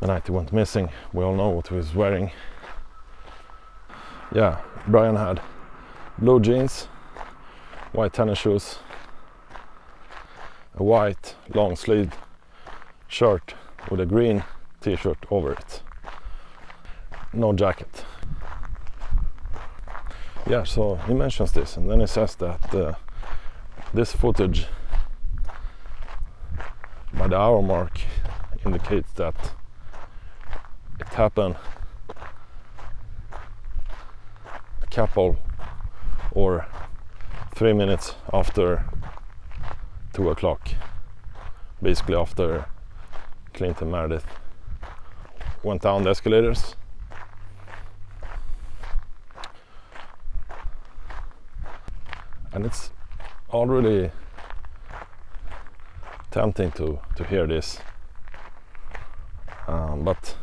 the 0.00 0.06
night 0.06 0.26
he 0.26 0.32
went 0.32 0.52
missing. 0.52 0.90
We 1.12 1.24
all 1.24 1.34
know 1.34 1.50
what 1.50 1.68
he 1.68 1.74
was 1.74 1.94
wearing. 1.94 2.30
Yeah, 4.34 4.60
Brian 4.86 5.16
had 5.16 5.40
blue 6.18 6.40
jeans, 6.40 6.84
white 7.92 8.12
tennis 8.12 8.38
shoes, 8.38 8.78
a 10.76 10.82
white 10.82 11.34
long 11.54 11.76
sleeved 11.76 12.14
shirt 13.08 13.54
with 13.90 14.00
a 14.00 14.06
green 14.06 14.44
t-shirt 14.88 15.18
over 15.30 15.52
it. 15.52 15.82
No 17.32 17.52
jacket. 17.52 18.04
Yeah, 20.48 20.64
so 20.64 20.96
he 21.06 21.12
mentions 21.12 21.52
this 21.52 21.76
and 21.76 21.90
then 21.90 22.00
he 22.00 22.06
says 22.06 22.34
that 22.36 22.74
uh, 22.74 22.94
this 23.92 24.12
footage 24.12 24.66
by 27.12 27.28
the 27.28 27.36
hour 27.36 27.60
mark 27.60 28.00
indicates 28.64 29.12
that 29.12 29.34
it 31.00 31.08
happened 31.08 31.56
a 34.82 34.86
couple 34.90 35.36
or 36.32 36.66
three 37.54 37.74
minutes 37.74 38.14
after 38.32 38.84
two 40.14 40.30
o'clock 40.30 40.70
basically 41.82 42.14
after 42.14 42.66
Clinton 43.52 43.90
Meredith 43.90 44.24
went 45.62 45.82
down 45.82 46.02
the 46.02 46.10
escalators. 46.10 46.74
And 52.52 52.64
it's 52.66 52.90
already 53.50 54.10
tempting 56.30 56.72
to 56.72 56.98
to 57.16 57.24
hear 57.24 57.46
this. 57.46 57.78
Um, 59.66 60.02
but 60.02 60.36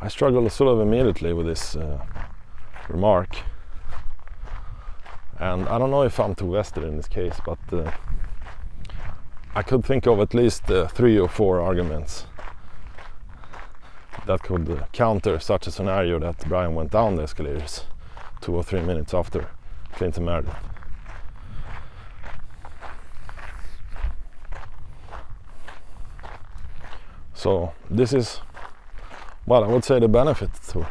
I 0.00 0.08
struggle 0.08 0.48
sort 0.50 0.70
of 0.72 0.80
immediately 0.80 1.32
with 1.32 1.46
this 1.46 1.74
uh, 1.74 1.98
remark. 2.88 3.36
And 5.38 5.68
I 5.68 5.78
don't 5.78 5.90
know 5.90 6.02
if 6.02 6.20
I'm 6.20 6.34
too 6.34 6.52
vested 6.52 6.84
in 6.84 6.96
this 6.96 7.08
case 7.08 7.40
but 7.44 7.58
uh, 7.72 7.90
I 9.58 9.62
could 9.64 9.84
think 9.84 10.06
of 10.06 10.20
at 10.20 10.34
least 10.34 10.70
uh, 10.70 10.86
three 10.86 11.18
or 11.18 11.28
four 11.28 11.60
arguments 11.60 12.26
that 14.24 14.40
could 14.40 14.70
uh, 14.70 14.84
counter 14.92 15.40
such 15.40 15.66
a 15.66 15.72
scenario 15.72 16.20
that 16.20 16.48
Brian 16.48 16.76
went 16.76 16.92
down 16.92 17.16
the 17.16 17.24
escalators 17.24 17.82
two 18.40 18.54
or 18.54 18.62
three 18.62 18.82
minutes 18.82 19.12
after 19.14 19.48
Clinton 19.94 20.26
Meredith. 20.26 20.54
So 27.34 27.72
this 27.90 28.12
is, 28.12 28.40
well, 29.44 29.64
I 29.64 29.66
would 29.66 29.82
say 29.82 29.98
the 29.98 30.06
benefit 30.06 30.50
to 30.68 30.86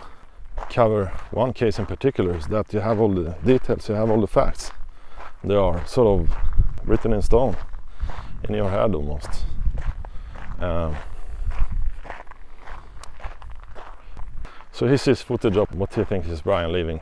cover 0.70 1.06
one 1.32 1.54
case 1.54 1.80
in 1.80 1.86
particular 1.86 2.36
is 2.36 2.48
that 2.48 2.74
you 2.74 2.82
have 2.82 3.00
all 3.00 3.14
the 3.14 3.34
details, 3.46 3.88
you 3.88 3.96
have 3.96 4.12
all 4.12 4.20
the 4.20 4.28
facts. 4.28 4.74
They 5.42 5.56
are 5.56 5.88
sort 5.88 6.20
of 6.20 6.38
written 6.86 7.14
in 7.14 7.22
stone 7.22 7.56
in 8.48 8.56
your 8.56 8.70
head 8.70 8.94
almost. 8.96 9.46
So 14.78 14.88
he 14.88 14.96
sees 14.98 15.24
footage 15.24 15.58
of 15.58 15.74
what 15.74 15.96
he 15.96 16.04
thinks 16.04 16.28
is 16.28 16.42
Brian 16.42 16.72
leaving 16.72 17.02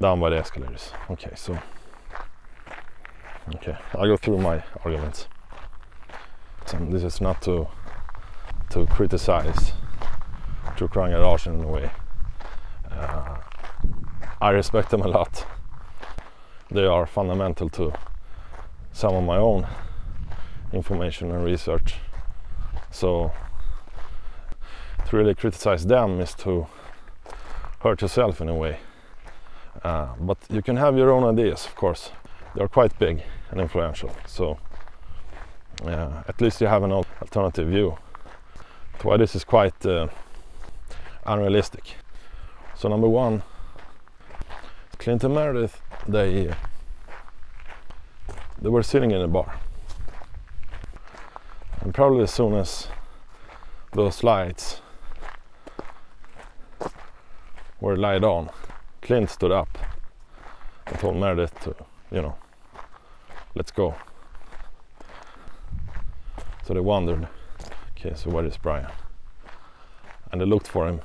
down 0.00 0.18
by 0.18 0.30
the 0.30 0.38
escalators. 0.38 0.90
Okay, 1.08 1.30
so 1.36 1.56
okay, 3.54 3.76
I'll 3.94 4.08
go 4.08 4.16
through 4.16 4.38
my 4.38 4.64
arguments. 4.84 5.28
So 6.66 6.78
this 6.90 7.04
is 7.04 7.20
not 7.20 7.40
to 7.42 7.68
to 8.70 8.86
criticize 8.86 9.72
True 10.76 10.88
Crime 10.88 11.12
Garage 11.12 11.46
in 11.46 11.62
a 11.62 11.68
way. 11.68 11.92
Uh, 12.90 13.36
I 14.40 14.50
respect 14.50 14.90
them 14.90 15.02
a 15.02 15.08
lot. 15.08 15.46
They 16.72 16.86
are 16.86 17.06
fundamental 17.06 17.68
to 17.70 17.92
some 18.92 19.14
of 19.14 19.22
my 19.22 19.36
own 19.36 19.64
information 20.72 21.30
and 21.30 21.44
research. 21.44 21.94
So 22.90 23.32
to 25.08 25.16
really 25.16 25.34
criticize 25.34 25.86
them 25.86 26.20
is 26.20 26.34
to 26.34 26.66
hurt 27.80 28.02
yourself 28.02 28.40
in 28.40 28.48
a 28.48 28.54
way. 28.54 28.78
Uh, 29.82 30.08
but 30.20 30.38
you 30.50 30.62
can 30.62 30.76
have 30.76 30.96
your 30.96 31.10
own 31.10 31.24
ideas, 31.24 31.66
of 31.66 31.74
course. 31.74 32.10
They're 32.54 32.68
quite 32.68 32.98
big 32.98 33.22
and 33.50 33.60
influential. 33.60 34.10
So 34.26 34.58
uh, 35.84 36.22
at 36.26 36.40
least 36.40 36.60
you 36.60 36.66
have 36.66 36.82
an 36.82 36.92
alternative 36.92 37.68
view 37.68 37.98
to 38.98 39.06
why 39.06 39.16
this 39.16 39.34
is 39.34 39.44
quite 39.44 39.86
uh, 39.86 40.08
unrealistic. 41.26 41.96
So 42.74 42.88
number 42.88 43.08
one, 43.08 43.42
Clinton 44.98 45.34
Meredith, 45.34 45.80
they 46.08 46.54
they 48.60 48.68
were 48.68 48.82
sitting 48.82 49.10
in 49.10 49.20
a 49.20 49.28
bar, 49.28 49.60
probably 51.96 52.24
as 52.24 52.30
soon 52.30 52.52
as 52.52 52.88
those 53.94 54.22
lights 54.22 54.82
were 57.80 57.96
light 57.96 58.22
on, 58.22 58.50
Clint 59.00 59.30
stood 59.30 59.50
up 59.50 59.78
and 60.86 60.98
told 60.98 61.16
Meredith 61.16 61.58
to, 61.60 61.74
you 62.10 62.20
know, 62.20 62.36
let's 63.54 63.70
go. 63.70 63.94
So 66.66 66.74
they 66.74 66.80
wondered, 66.80 67.28
okay, 67.92 68.12
so 68.14 68.28
where 68.28 68.44
is 68.44 68.58
Brian? 68.58 68.92
And 70.30 70.42
they 70.42 70.44
looked 70.44 70.68
for 70.68 70.86
him 70.86 71.00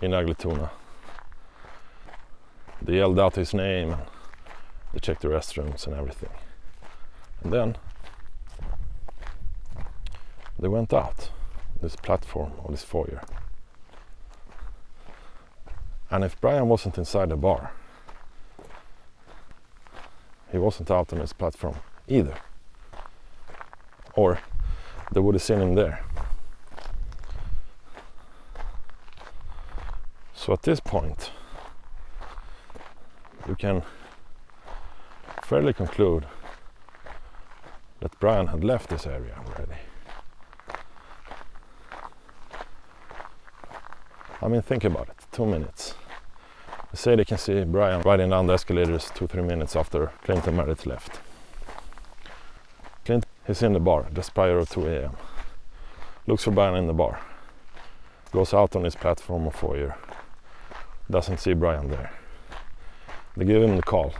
in 0.00 0.14
Ugly 0.14 0.36
They 2.80 2.94
yelled 2.94 3.18
out 3.18 3.34
his 3.34 3.52
name 3.52 3.90
and 3.90 4.02
they 4.92 5.00
checked 5.00 5.22
the 5.22 5.28
restrooms 5.28 5.84
and 5.88 5.96
everything. 5.96 6.30
And 7.42 7.52
then 7.52 7.76
they 10.62 10.68
went 10.68 10.92
out 10.92 11.28
this 11.82 11.96
platform 11.96 12.52
or 12.62 12.70
this 12.70 12.84
foyer. 12.84 13.20
And 16.08 16.22
if 16.22 16.40
Brian 16.40 16.68
wasn't 16.68 16.96
inside 16.96 17.30
the 17.30 17.36
bar, 17.36 17.72
he 20.52 20.58
wasn't 20.58 20.88
out 20.88 21.12
on 21.12 21.18
his 21.18 21.32
platform 21.32 21.76
either. 22.06 22.36
Or 24.14 24.38
they 25.10 25.18
would 25.18 25.34
have 25.34 25.42
seen 25.42 25.60
him 25.60 25.74
there. 25.74 26.04
So 30.32 30.52
at 30.52 30.62
this 30.62 30.78
point, 30.78 31.32
you 33.48 33.56
can 33.56 33.82
fairly 35.42 35.72
conclude 35.72 36.26
that 37.98 38.18
Brian 38.20 38.46
had 38.46 38.62
left 38.62 38.90
this 38.90 39.08
area 39.08 39.34
already. 39.48 39.80
I 44.42 44.48
mean, 44.48 44.60
think 44.60 44.82
about 44.82 45.08
it 45.08 45.14
two 45.30 45.46
minutes. 45.46 45.94
They 46.90 46.96
say 46.96 47.14
they 47.14 47.24
can 47.24 47.38
see 47.38 47.62
Brian 47.62 48.02
riding 48.02 48.30
down 48.30 48.48
the 48.48 48.54
escalators 48.54 49.08
two, 49.14 49.28
three 49.28 49.42
minutes 49.42 49.76
after 49.76 50.10
Clinton 50.24 50.56
Meredith 50.56 50.84
left. 50.84 51.20
Clint 53.04 53.24
is 53.46 53.62
in 53.62 53.72
the 53.72 53.78
bar 53.78 54.08
just 54.12 54.34
prior 54.34 54.64
to 54.64 54.66
2 54.66 54.86
a.m. 54.86 55.16
Looks 56.26 56.42
for 56.42 56.50
Brian 56.50 56.74
in 56.74 56.88
the 56.88 56.92
bar. 56.92 57.20
Goes 58.32 58.52
out 58.52 58.74
on 58.74 58.82
his 58.82 58.96
platform 58.96 59.46
or 59.46 59.52
foyer. 59.52 59.96
Doesn't 61.08 61.38
see 61.38 61.52
Brian 61.52 61.88
there. 61.88 62.12
They 63.36 63.44
give 63.44 63.62
him 63.62 63.76
the 63.76 63.82
call. 63.82 64.12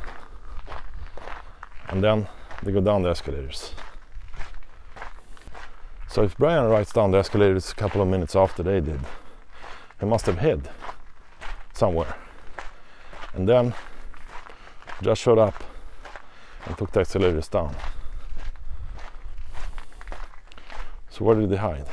And 1.89 2.03
then 2.03 2.29
they 2.63 2.71
go 2.71 2.81
down 2.81 3.03
the 3.03 3.11
escalators. 3.11 3.73
So 6.09 6.23
if 6.23 6.37
Brian 6.37 6.69
rides 6.69 6.93
down 6.93 7.11
the 7.11 7.19
escalators 7.19 7.73
a 7.73 7.75
couple 7.75 8.01
of 8.01 8.09
minutes 8.09 8.37
after 8.37 8.63
they 8.63 8.81
did, 8.81 9.01
he 10.03 10.09
must 10.09 10.27
have 10.27 10.41
hid 10.41 10.69
somewhere 11.75 12.17
and 13.35 13.49
then 13.49 13.73
just 15.01 15.23
showed 15.23 15.38
up 15.38 15.62
and 16.67 16.77
took 16.77 16.91
the 16.91 16.99
accelerators 16.99 17.49
down. 17.49 17.73
So 21.09 21.25
where 21.25 21.37
did 21.37 21.51
they 21.51 21.57
hide? 21.57 21.87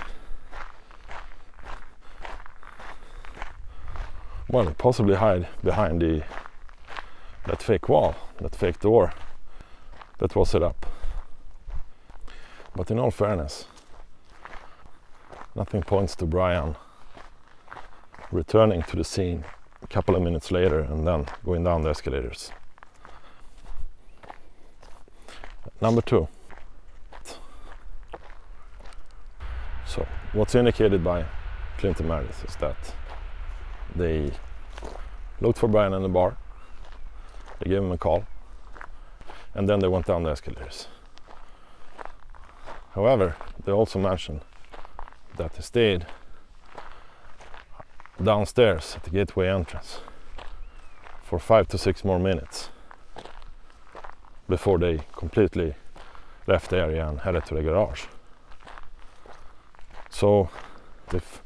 Well, 4.49 4.73
possibly 4.75 5.13
hide 5.13 5.47
behind 5.63 6.01
the 6.01 6.23
that 7.45 7.61
fake 7.61 7.87
wall, 7.89 8.15
that 8.41 8.55
fake 8.55 8.79
door 8.79 9.13
that 10.17 10.35
was 10.35 10.49
set 10.49 10.63
up. 10.63 10.83
But 12.75 12.89
in 12.89 12.97
all 12.97 13.11
fairness, 13.11 13.65
nothing 15.53 15.83
points 15.83 16.15
to 16.15 16.25
Brian 16.25 16.75
returning 18.31 18.83
to 18.83 18.95
the 18.95 19.03
scene 19.03 19.43
a 19.81 19.87
couple 19.87 20.15
of 20.15 20.21
minutes 20.21 20.51
later 20.51 20.79
and 20.79 21.07
then 21.07 21.25
going 21.43 21.63
down 21.63 21.81
the 21.81 21.89
escalators. 21.89 22.51
Number 25.81 26.01
two. 26.01 26.27
So, 29.85 30.05
what's 30.33 30.53
indicated 30.53 31.03
by 31.03 31.25
Clinton 31.77 32.07
Meredith 32.07 32.45
is 32.47 32.55
that 32.57 32.77
they 33.95 34.31
looked 35.41 35.57
for 35.57 35.67
Brian 35.67 35.93
in 35.93 36.03
the 36.03 36.09
bar, 36.09 36.37
they 37.59 37.69
gave 37.69 37.79
him 37.79 37.91
a 37.91 37.97
call, 37.97 38.25
and 39.55 39.67
then 39.67 39.79
they 39.79 39.87
went 39.87 40.05
down 40.05 40.23
the 40.23 40.29
escalators. 40.29 40.87
However, 42.91 43.35
they 43.63 43.71
also 43.71 43.97
mentioned 43.97 44.41
that 45.37 45.53
they 45.53 45.61
stayed 45.61 46.05
downstairs 48.23 48.95
at 48.95 49.03
the 49.03 49.09
gateway 49.09 49.47
entrance 49.47 49.99
for 51.23 51.39
five 51.39 51.67
to 51.69 51.77
six 51.77 52.03
more 52.03 52.19
minutes 52.19 52.69
before 54.47 54.77
they 54.77 55.01
completely 55.15 55.75
left 56.47 56.71
the 56.71 56.77
area 56.77 57.07
and 57.07 57.21
headed 57.21 57.45
to 57.45 57.55
the 57.55 57.61
garage. 57.61 58.05
So 60.09 60.49
if 61.13 61.43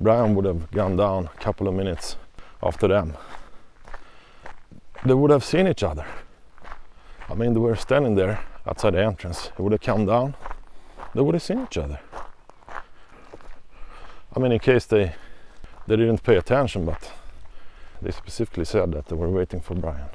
Brian 0.00 0.34
would 0.34 0.44
have 0.44 0.70
gone 0.70 0.96
down 0.96 1.26
a 1.26 1.38
couple 1.38 1.68
of 1.68 1.74
minutes 1.74 2.16
after 2.62 2.88
them, 2.88 3.16
they 5.04 5.14
would 5.14 5.30
have 5.30 5.44
seen 5.44 5.66
each 5.66 5.82
other. 5.82 6.04
I 7.28 7.34
mean, 7.34 7.54
they 7.54 7.60
were 7.60 7.76
standing 7.76 8.16
there 8.16 8.44
outside 8.66 8.94
the 8.94 9.04
entrance. 9.04 9.50
He 9.56 9.62
would 9.62 9.72
have 9.72 9.80
come 9.80 10.06
down, 10.06 10.34
they 11.14 11.20
would 11.20 11.34
have 11.34 11.42
seen 11.42 11.62
each 11.62 11.78
other. 11.78 12.00
I 14.34 14.38
mean, 14.38 14.52
in 14.52 14.58
case 14.58 14.84
they 14.86 15.14
they 15.86 15.96
didn't 15.96 16.22
pay 16.22 16.36
attention, 16.36 16.84
but 16.84 17.12
they 18.02 18.10
specifically 18.10 18.64
said 18.64 18.92
that 18.92 19.06
they 19.06 19.16
were 19.16 19.28
waiting 19.28 19.60
for 19.60 19.74
Brian. 19.74 20.08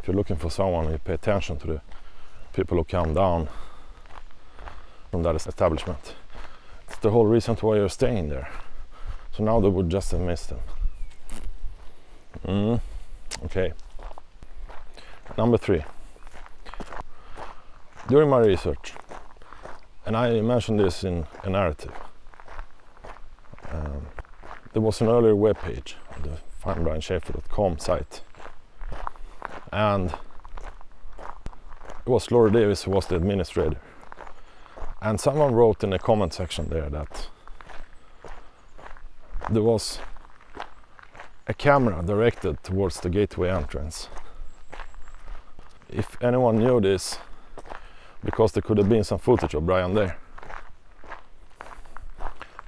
If 0.00 0.08
you're 0.08 0.16
looking 0.16 0.36
for 0.36 0.50
someone, 0.50 0.90
you 0.90 0.98
pay 0.98 1.14
attention 1.14 1.58
to 1.58 1.66
the 1.66 1.80
people 2.52 2.76
who 2.76 2.84
come 2.84 3.14
down 3.14 3.48
from 5.10 5.22
that 5.22 5.34
establishment. 5.34 6.14
It's 6.88 6.98
the 6.98 7.10
whole 7.10 7.26
reason 7.26 7.56
why 7.56 7.76
you're 7.76 7.88
staying 7.88 8.28
there. 8.28 8.48
So 9.32 9.44
now 9.44 9.60
they 9.60 9.68
would 9.68 9.90
just 9.90 10.12
have 10.12 10.20
missed 10.20 10.50
him. 10.50 10.60
Mm, 12.46 12.80
okay. 13.44 13.72
Number 15.36 15.58
three. 15.58 15.82
During 18.08 18.30
my 18.30 18.38
research, 18.38 18.94
and 20.06 20.16
I 20.16 20.40
mentioned 20.40 20.78
this 20.78 21.02
in 21.02 21.26
a 21.42 21.50
narrative, 21.50 21.92
there 24.76 24.82
was 24.82 25.00
an 25.00 25.08
earlier 25.08 25.34
web 25.34 25.58
page 25.58 25.96
on 26.14 26.20
the 26.20 26.36
findbrianshaffer.com 26.62 27.78
site, 27.78 28.20
and 29.72 30.10
it 30.10 32.10
was 32.10 32.30
Laura 32.30 32.52
Davis 32.52 32.82
who 32.82 32.90
was 32.90 33.06
the 33.06 33.16
administrator. 33.16 33.78
And 35.00 35.18
someone 35.18 35.54
wrote 35.54 35.82
in 35.82 35.88
the 35.88 35.98
comment 35.98 36.34
section 36.34 36.68
there 36.68 36.90
that 36.90 37.28
there 39.50 39.62
was 39.62 39.98
a 41.46 41.54
camera 41.54 42.02
directed 42.04 42.62
towards 42.62 43.00
the 43.00 43.08
gateway 43.08 43.48
entrance. 43.48 44.10
If 45.88 46.22
anyone 46.22 46.58
knew 46.58 46.82
this, 46.82 47.16
because 48.22 48.52
there 48.52 48.62
could 48.62 48.76
have 48.76 48.90
been 48.90 49.04
some 49.04 49.20
footage 49.20 49.54
of 49.54 49.64
Brian 49.64 49.94
there. 49.94 50.18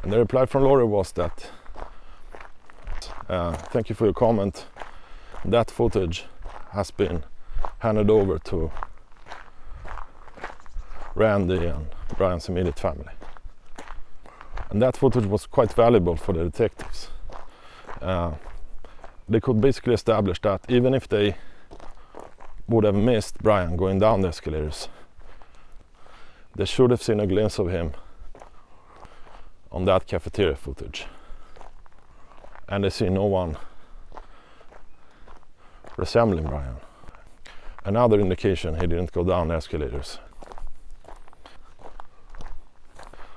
And 0.02 0.10
the 0.10 0.18
reply 0.18 0.46
from 0.46 0.62
Laurie 0.62 0.86
was 0.86 1.12
that 1.12 1.50
uh, 3.28 3.52
thank 3.52 3.88
you 3.88 3.94
for 3.94 4.04
your 4.04 4.14
comment. 4.14 4.66
That 5.44 5.70
footage 5.70 6.24
has 6.70 6.90
been 6.90 7.24
handed 7.78 8.10
over 8.10 8.38
to 8.38 8.70
Randy 11.14 11.66
and 11.66 11.86
Brian's 12.16 12.48
immediate 12.48 12.78
family. 12.78 13.12
And 14.70 14.80
that 14.82 14.96
footage 14.96 15.26
was 15.26 15.46
quite 15.46 15.72
valuable 15.72 16.16
for 16.16 16.32
the 16.32 16.44
detectives. 16.44 17.08
Uh, 18.00 18.32
they 19.28 19.40
could 19.40 19.60
basically 19.60 19.94
establish 19.94 20.40
that 20.42 20.60
even 20.68 20.94
if 20.94 21.08
they 21.08 21.36
would 22.68 22.84
have 22.84 22.94
missed 22.94 23.38
Brian 23.38 23.76
going 23.76 23.98
down 23.98 24.20
the 24.20 24.28
escalators, 24.28 24.88
they 26.54 26.64
should 26.64 26.90
have 26.90 27.02
seen 27.02 27.20
a 27.20 27.26
glimpse 27.26 27.58
of 27.58 27.70
him 27.70 27.92
on 29.70 29.84
that 29.84 30.06
cafeteria 30.06 30.56
footage. 30.56 31.06
And 32.68 32.84
they 32.84 32.90
see 32.90 33.08
no 33.08 33.24
one 33.24 33.56
resembling 35.96 36.44
Brian. 36.46 36.76
Another 37.84 38.20
indication 38.20 38.74
he 38.74 38.86
didn't 38.86 39.12
go 39.12 39.24
down 39.24 39.48
the 39.48 39.54
escalators. 39.54 40.18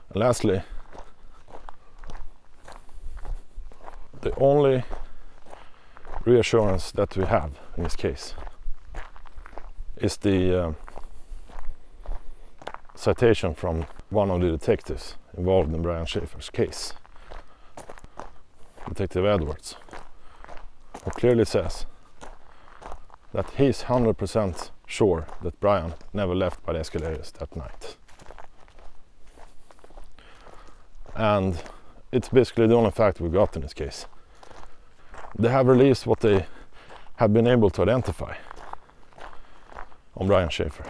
And 0.09 0.21
lastly, 0.21 0.61
the 4.21 4.35
only 4.37 4.83
reassurance 6.25 6.91
that 6.91 7.15
we 7.15 7.25
have 7.25 7.51
in 7.77 7.83
this 7.83 7.95
case 7.95 8.35
is 9.97 10.17
the 10.17 10.63
uh, 10.63 10.73
citation 12.95 13.55
from 13.55 13.85
one 14.09 14.29
of 14.29 14.41
the 14.41 14.51
detectives 14.51 15.15
involved 15.37 15.73
in 15.73 15.81
Brian 15.81 16.05
Shaffer's 16.05 16.49
case, 16.49 16.93
Detective 18.87 19.25
Edwards, 19.25 19.75
who 21.03 21.11
clearly 21.11 21.45
says 21.45 21.85
that 23.33 23.49
he's 23.51 23.83
100% 23.83 24.71
sure 24.85 25.25
that 25.41 25.59
Brian 25.59 25.93
never 26.13 26.35
left 26.35 26.63
by 26.65 26.75
escalators 26.75 27.31
that 27.31 27.55
night. 27.55 27.95
And 31.15 31.61
it's 32.11 32.29
basically 32.29 32.67
the 32.67 32.75
only 32.75 32.91
fact 32.91 33.21
we've 33.21 33.31
got 33.31 33.55
in 33.55 33.61
this 33.61 33.73
case. 33.73 34.05
They 35.37 35.49
have 35.49 35.67
released 35.67 36.05
what 36.05 36.19
they 36.19 36.45
have 37.15 37.33
been 37.33 37.47
able 37.47 37.69
to 37.69 37.81
identify 37.83 38.35
on 40.17 40.27
Brian 40.27 40.49
Shaffer 40.49 40.85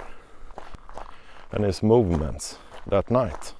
and 1.51 1.63
his 1.63 1.83
movements 1.83 2.57
that 2.87 3.11
night. 3.11 3.53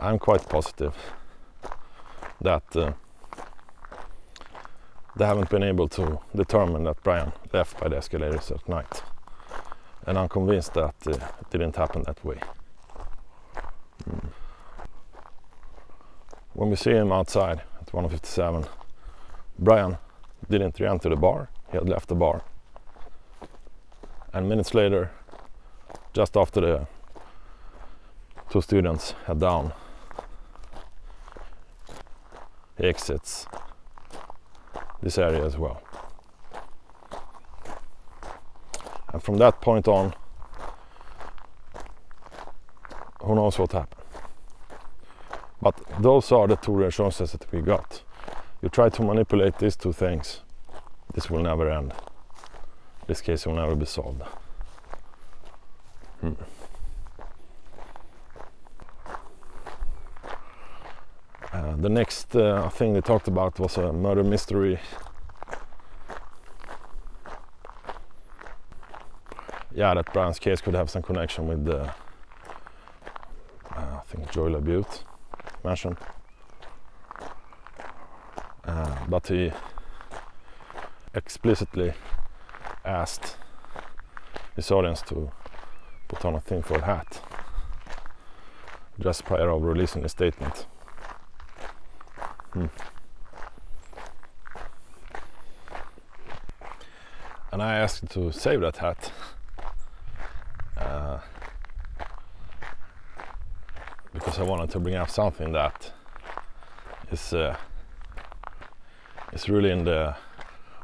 I'm 0.00 0.18
quite 0.18 0.48
positive 0.48 0.94
that 2.40 2.76
uh, 2.76 2.92
they 5.16 5.24
haven't 5.24 5.48
been 5.48 5.62
able 5.62 5.88
to 5.88 6.20
determine 6.34 6.84
that 6.84 7.02
Brian 7.02 7.32
left 7.52 7.80
by 7.80 7.88
the 7.88 7.96
escalators 7.96 8.50
at 8.50 8.68
night. 8.68 9.02
And 10.06 10.18
I'm 10.18 10.28
convinced 10.28 10.74
that 10.74 10.94
uh, 11.06 11.12
it 11.12 11.50
didn't 11.50 11.76
happen 11.76 12.02
that 12.02 12.22
way. 12.24 12.38
Mm. 14.08 14.28
When 16.52 16.70
we 16.70 16.76
see 16.76 16.90
him 16.90 17.10
outside 17.12 17.62
at 17.80 17.92
157, 17.92 18.66
Brian 19.58 19.96
didn't 20.50 20.78
re-enter 20.78 21.08
the 21.08 21.16
bar, 21.16 21.48
he 21.70 21.78
had 21.78 21.88
left 21.88 22.08
the 22.08 22.14
bar. 22.14 22.42
And 24.32 24.48
minutes 24.48 24.74
later, 24.74 25.10
just 26.12 26.36
after 26.36 26.60
the 26.60 26.86
two 28.50 28.60
students 28.60 29.14
had 29.26 29.40
down, 29.40 29.72
exits 32.78 33.46
this 35.02 35.18
area 35.18 35.44
as 35.44 35.56
well. 35.56 35.82
And 39.12 39.22
from 39.22 39.38
that 39.38 39.60
point 39.60 39.88
on, 39.88 40.14
who 43.22 43.34
knows 43.34 43.58
what 43.58 43.72
happened. 43.72 44.02
But 45.60 45.80
those 46.00 46.30
are 46.32 46.46
the 46.46 46.56
two 46.56 46.72
reassurances 46.72 47.32
that 47.32 47.50
we 47.50 47.60
got. 47.60 48.02
You 48.62 48.68
try 48.68 48.88
to 48.88 49.02
manipulate 49.02 49.58
these 49.58 49.76
two 49.76 49.92
things, 49.92 50.42
this 51.14 51.30
will 51.30 51.42
never 51.42 51.70
end. 51.70 51.94
This 53.06 53.20
case 53.20 53.46
will 53.46 53.54
never 53.54 53.74
be 53.74 53.86
solved. 53.86 54.22
The 61.86 61.90
next 61.90 62.34
uh, 62.34 62.68
thing 62.68 62.94
they 62.94 63.00
talked 63.00 63.28
about 63.28 63.60
was 63.60 63.76
a 63.76 63.92
murder 63.92 64.24
mystery. 64.24 64.80
Yeah, 69.72 69.94
that 69.94 70.12
Brown's 70.12 70.40
case 70.40 70.60
could 70.60 70.74
have 70.74 70.90
some 70.90 71.02
connection 71.02 71.46
with 71.46 71.64
the, 71.64 71.82
uh, 71.84 71.92
I 73.70 74.02
think 74.08 74.32
Joy 74.32 74.48
Labute 74.48 75.04
mentioned. 75.62 75.96
Uh, 78.64 78.96
but 79.08 79.28
he 79.28 79.52
explicitly 81.14 81.92
asked 82.84 83.36
his 84.56 84.72
audience 84.72 85.02
to 85.02 85.30
put 86.08 86.24
on 86.24 86.34
a 86.34 86.40
tinfoil 86.40 86.80
hat 86.80 87.22
just 88.98 89.24
prior 89.24 89.50
of 89.50 89.62
releasing 89.62 90.02
the 90.02 90.08
statement. 90.08 90.66
And 97.52 97.62
I 97.62 97.76
asked 97.76 98.08
to 98.10 98.32
save 98.32 98.60
that 98.60 98.76
hat. 98.76 99.12
Uh, 100.76 101.18
because 104.12 104.38
I 104.38 104.42
wanted 104.42 104.70
to 104.70 104.78
bring 104.78 104.94
up 104.94 105.10
something 105.10 105.52
that 105.52 105.92
is 107.10 107.32
uh, 107.32 107.56
is 109.32 109.48
really 109.48 109.70
in 109.70 109.84
the 109.84 110.14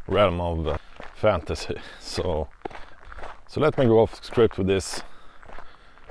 realm 0.07 0.41
of 0.41 0.67
uh, 0.67 0.79
fantasy. 1.15 1.77
So 2.01 2.49
so 3.49 3.61
let 3.61 3.77
me 3.77 3.87
go 3.87 4.01
off 4.01 4.25
script 4.25 4.59
with 4.59 4.67
this, 4.67 5.03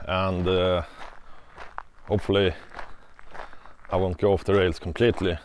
and 0.07 0.47
uh, 0.47 0.83
hopefully 2.07 2.53
I 3.91 3.95
won't 3.95 4.17
go 4.17 4.33
off 4.33 4.43
the 4.43 4.53
rails 4.53 4.79
completely, 4.79 5.37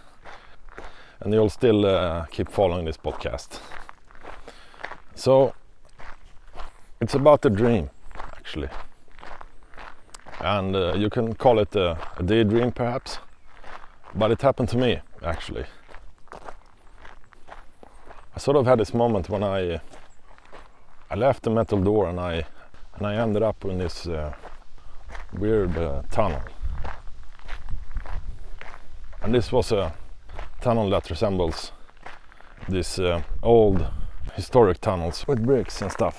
and 1.26 1.34
you'll 1.34 1.50
still 1.50 1.84
uh, 1.84 2.24
keep 2.26 2.48
following 2.48 2.84
this 2.84 2.96
podcast. 2.96 3.58
So 5.16 5.54
it's 7.00 7.14
about 7.14 7.44
a 7.44 7.50
dream, 7.50 7.90
actually, 8.36 8.68
and 10.38 10.76
uh, 10.76 10.94
you 10.94 11.10
can 11.10 11.34
call 11.34 11.58
it 11.58 11.74
a, 11.74 11.98
a 12.16 12.22
daydream, 12.22 12.70
perhaps, 12.70 13.18
but 14.14 14.30
it 14.30 14.40
happened 14.40 14.68
to 14.68 14.78
me 14.78 15.00
actually. 15.24 15.64
I 18.36 18.38
sort 18.38 18.56
of 18.56 18.64
had 18.66 18.78
this 18.78 18.94
moment 18.94 19.28
when 19.28 19.42
I 19.42 19.80
I 21.10 21.16
left 21.16 21.42
the 21.42 21.50
metal 21.50 21.80
door 21.80 22.08
and 22.08 22.20
I 22.20 22.46
and 22.94 23.04
I 23.04 23.16
ended 23.16 23.42
up 23.42 23.64
in 23.64 23.78
this 23.78 24.06
uh, 24.06 24.32
weird 25.32 25.76
uh, 25.76 26.02
tunnel. 26.12 26.42
And 29.22 29.34
this 29.34 29.50
was 29.50 29.72
a 29.72 29.92
tunnel 30.66 30.90
that 30.90 31.08
resembles 31.10 31.70
these 32.68 32.98
uh, 32.98 33.22
old 33.40 33.86
historic 34.34 34.80
tunnels 34.80 35.24
with 35.28 35.40
bricks 35.46 35.80
and 35.80 35.92
stuff. 35.92 36.16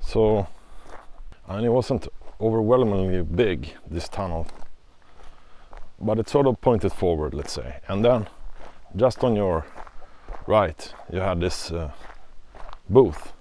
So, 0.00 0.46
and 1.46 1.66
it 1.66 1.68
wasn't 1.68 2.08
overwhelmingly 2.40 3.22
big, 3.22 3.74
this 3.90 4.08
tunnel, 4.08 4.46
but 6.00 6.18
it 6.18 6.26
sort 6.30 6.46
of 6.46 6.58
pointed 6.62 6.90
forward, 6.90 7.34
let's 7.34 7.52
say. 7.52 7.80
And 7.86 8.02
then, 8.02 8.28
just 8.96 9.22
on 9.22 9.36
your 9.36 9.66
right, 10.46 10.94
you 11.12 11.20
had 11.20 11.38
this 11.38 11.70
uh, 11.70 11.90
booth. 12.88 13.34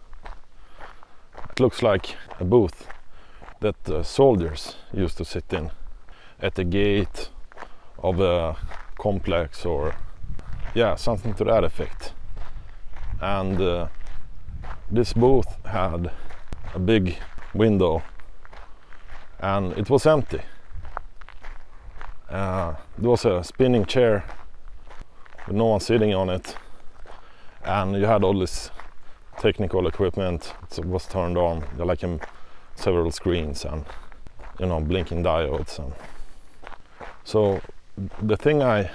It 1.49 1.61
looks 1.61 1.81
like 1.81 2.17
a 2.41 2.43
booth 2.43 2.87
that 3.61 3.89
uh, 3.89 4.03
soldiers 4.03 4.75
used 4.91 5.17
to 5.19 5.23
sit 5.23 5.45
in 5.53 5.71
at 6.41 6.55
the 6.55 6.65
gate 6.65 7.29
of 8.09 8.19
a 8.19 8.55
complex 8.97 9.65
or 9.65 9.95
yeah, 10.73 10.95
something 10.95 11.33
to 11.35 11.43
that 11.45 11.63
effect. 11.63 12.13
And 13.21 13.59
uh, 13.59 13.87
this 14.91 15.13
booth 15.13 15.47
had 15.65 16.11
a 16.73 16.79
big 16.79 17.17
window 17.53 18.03
and 19.39 19.73
it 19.77 19.89
was 19.89 20.05
empty. 20.05 20.41
Uh, 22.29 22.75
there 22.97 23.09
was 23.09 23.25
a 23.25 23.43
spinning 23.43 23.85
chair 23.85 24.23
with 25.47 25.55
no 25.55 25.65
one 25.65 25.79
sitting 25.79 26.13
on 26.13 26.29
it, 26.29 26.55
and 27.63 27.95
you 27.95 28.05
had 28.05 28.23
all 28.23 28.37
this 28.37 28.71
technical 29.37 29.87
equipment 29.87 30.53
it 30.77 30.85
was 30.85 31.05
turned 31.07 31.37
on 31.37 31.63
like 31.77 32.03
in 32.03 32.19
several 32.75 33.11
screens 33.11 33.65
and 33.65 33.85
you 34.59 34.65
know 34.65 34.79
blinking 34.79 35.21
diodes 35.21 35.77
and 35.77 35.93
so 37.25 37.59
the 38.21 38.37
thing 38.37 38.61
i 38.61 38.89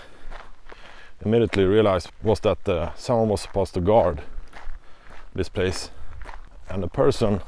immediately 1.24 1.64
realized 1.64 2.10
was 2.22 2.40
that 2.40 2.68
uh, 2.68 2.92
someone 2.94 3.28
was 3.28 3.40
supposed 3.40 3.74
to 3.74 3.80
guard 3.80 4.22
this 5.34 5.48
place 5.48 5.90
and 6.68 6.82
the 6.82 6.88
person 6.88 7.40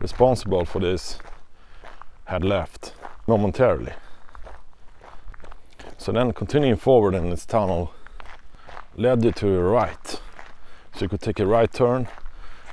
responsible 0.00 0.64
for 0.64 0.80
this 0.80 1.18
had 2.24 2.44
left 2.44 2.94
momentarily 3.26 3.92
so 5.98 6.12
then 6.12 6.32
continuing 6.32 6.76
forward 6.76 7.14
in 7.14 7.30
this 7.30 7.44
tunnel 7.44 7.92
led 8.96 9.24
you 9.24 9.32
to 9.32 9.46
your 9.46 9.70
right 9.70 10.20
so 10.94 11.00
you 11.00 11.08
could 11.08 11.20
take 11.20 11.40
a 11.40 11.46
right 11.46 11.72
turn 11.72 12.08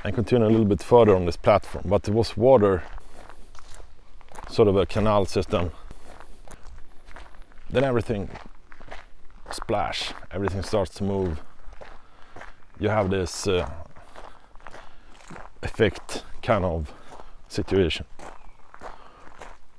and 0.03 0.15
continue 0.15 0.47
a 0.47 0.49
little 0.49 0.65
bit 0.65 0.81
further 0.81 1.15
on 1.15 1.25
this 1.25 1.37
platform. 1.37 1.83
But 1.87 2.07
it 2.07 2.13
was 2.13 2.37
water, 2.37 2.83
sort 4.49 4.67
of 4.67 4.77
a 4.77 4.85
canal 4.85 5.25
system. 5.25 5.71
Then 7.69 7.83
everything 7.83 8.29
splash, 9.51 10.13
everything 10.31 10.63
starts 10.63 10.93
to 10.95 11.03
move. 11.03 11.41
You 12.79 12.89
have 12.89 13.09
this 13.09 13.47
uh, 13.47 13.69
effect 15.63 16.23
kind 16.41 16.63
of 16.63 16.93
situation 17.47 18.05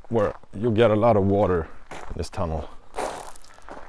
where 0.09 0.35
you 0.55 0.70
get 0.70 0.90
a 0.90 0.96
lot 0.96 1.16
of 1.16 1.24
water 1.24 1.68
in 1.90 2.14
this 2.16 2.31
tunnel. 2.31 2.68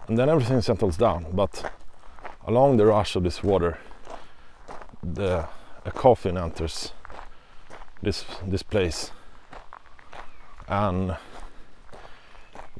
And 0.08 0.18
then 0.18 0.30
everything 0.30 0.62
settles 0.62 0.98
down. 0.98 1.28
But 1.34 1.72
along 2.48 2.78
the 2.78 2.86
rush 2.86 3.16
of 3.16 3.24
this 3.24 3.44
water 3.44 3.78
the 5.04 5.48
a 5.86 5.92
coffin 5.92 6.38
enters 6.38 6.94
this 8.02 8.26
this 8.46 8.64
place. 8.64 9.12
And 10.68 11.18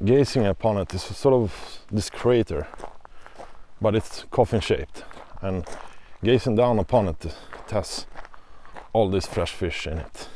gazing 0.04 0.46
upon 0.46 0.78
it 0.78 0.94
is 0.94 1.02
sort 1.02 1.34
of 1.34 1.80
this 1.90 2.08
crater 2.08 2.66
but 3.80 3.94
it's 3.94 4.24
coffin 4.30 4.60
shaped. 4.60 5.04
And 5.40 5.66
gazing 6.22 6.56
down 6.56 6.78
upon 6.78 7.08
it 7.08 7.24
it 7.24 7.34
has 7.70 8.06
all 8.92 9.08
this 9.08 9.26
fresh 9.26 9.52
fish 9.52 9.86
in 9.86 9.98
it. 9.98 10.28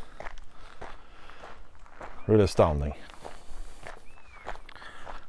Really 2.27 2.45
astounding. 2.45 2.95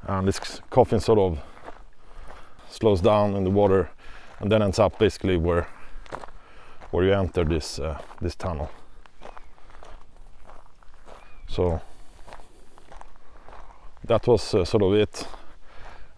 And 0.03 0.27
this 0.27 0.61
coffin 0.69 0.99
sort 0.99 1.19
of 1.19 1.39
slows 2.69 3.01
down 3.01 3.35
in 3.35 3.43
the 3.43 3.49
water 3.49 3.89
and 4.39 4.51
then 4.51 4.61
ends 4.61 4.79
up 4.79 4.97
basically 4.99 5.37
where 5.37 5.67
where 6.91 7.03
you 7.03 7.13
enter 7.13 7.43
this 7.43 7.79
uh, 7.79 7.99
this 8.21 8.35
tunnel. 8.35 8.69
So 11.47 11.81
that 14.07 14.27
was 14.27 14.53
uh, 14.53 14.65
sort 14.65 14.83
of 14.83 14.93
it. 14.93 15.27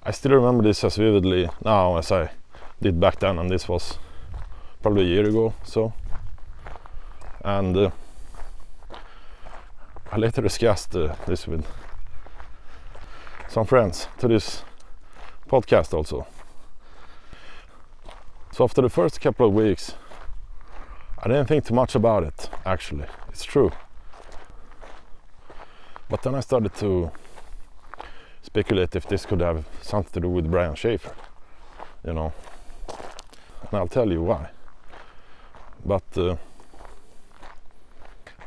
I 0.03 0.11
still 0.11 0.33
remember 0.33 0.63
this 0.63 0.83
as 0.83 0.95
vividly 0.95 1.49
now 1.63 1.97
as 1.97 2.11
I 2.11 2.31
did 2.81 2.99
back 2.99 3.19
then, 3.19 3.39
and 3.39 3.49
this 3.49 3.67
was 3.67 3.97
probably 4.81 5.03
a 5.03 5.07
year 5.07 5.27
ago. 5.27 5.53
So, 5.63 5.93
and 7.43 7.75
uh, 7.75 7.91
I 10.11 10.17
later 10.17 10.41
discussed 10.41 10.95
uh, 10.95 11.15
this 11.25 11.47
with 11.47 11.65
some 13.47 13.65
friends 13.65 14.07
to 14.19 14.27
this 14.27 14.63
podcast 15.49 15.93
also. 15.93 16.27
So 18.51 18.63
after 18.63 18.81
the 18.81 18.89
first 18.89 19.21
couple 19.21 19.47
of 19.47 19.53
weeks 19.53 19.93
I 21.19 21.29
didn't 21.29 21.47
think 21.47 21.65
too 21.65 21.73
much 21.73 21.95
about 21.95 22.23
it, 22.23 22.49
actually. 22.65 23.05
It's 23.29 23.43
true. 23.43 23.71
But 26.09 26.21
then 26.21 26.35
I 26.35 26.41
started 26.41 26.75
to 26.75 27.11
speculate 28.57 28.95
if 28.95 29.07
this 29.07 29.23
could 29.23 29.39
have 29.39 29.63
something 29.83 30.11
to 30.13 30.19
do 30.19 30.29
with 30.29 30.49
Brian 30.49 30.73
Shaffer, 30.73 31.13
you 32.03 32.11
know. 32.11 32.33
And 33.61 33.73
I'll 33.73 33.87
tell 33.87 34.11
you 34.11 34.23
why. 34.23 34.49
But 35.85 36.17
uh, 36.17 36.37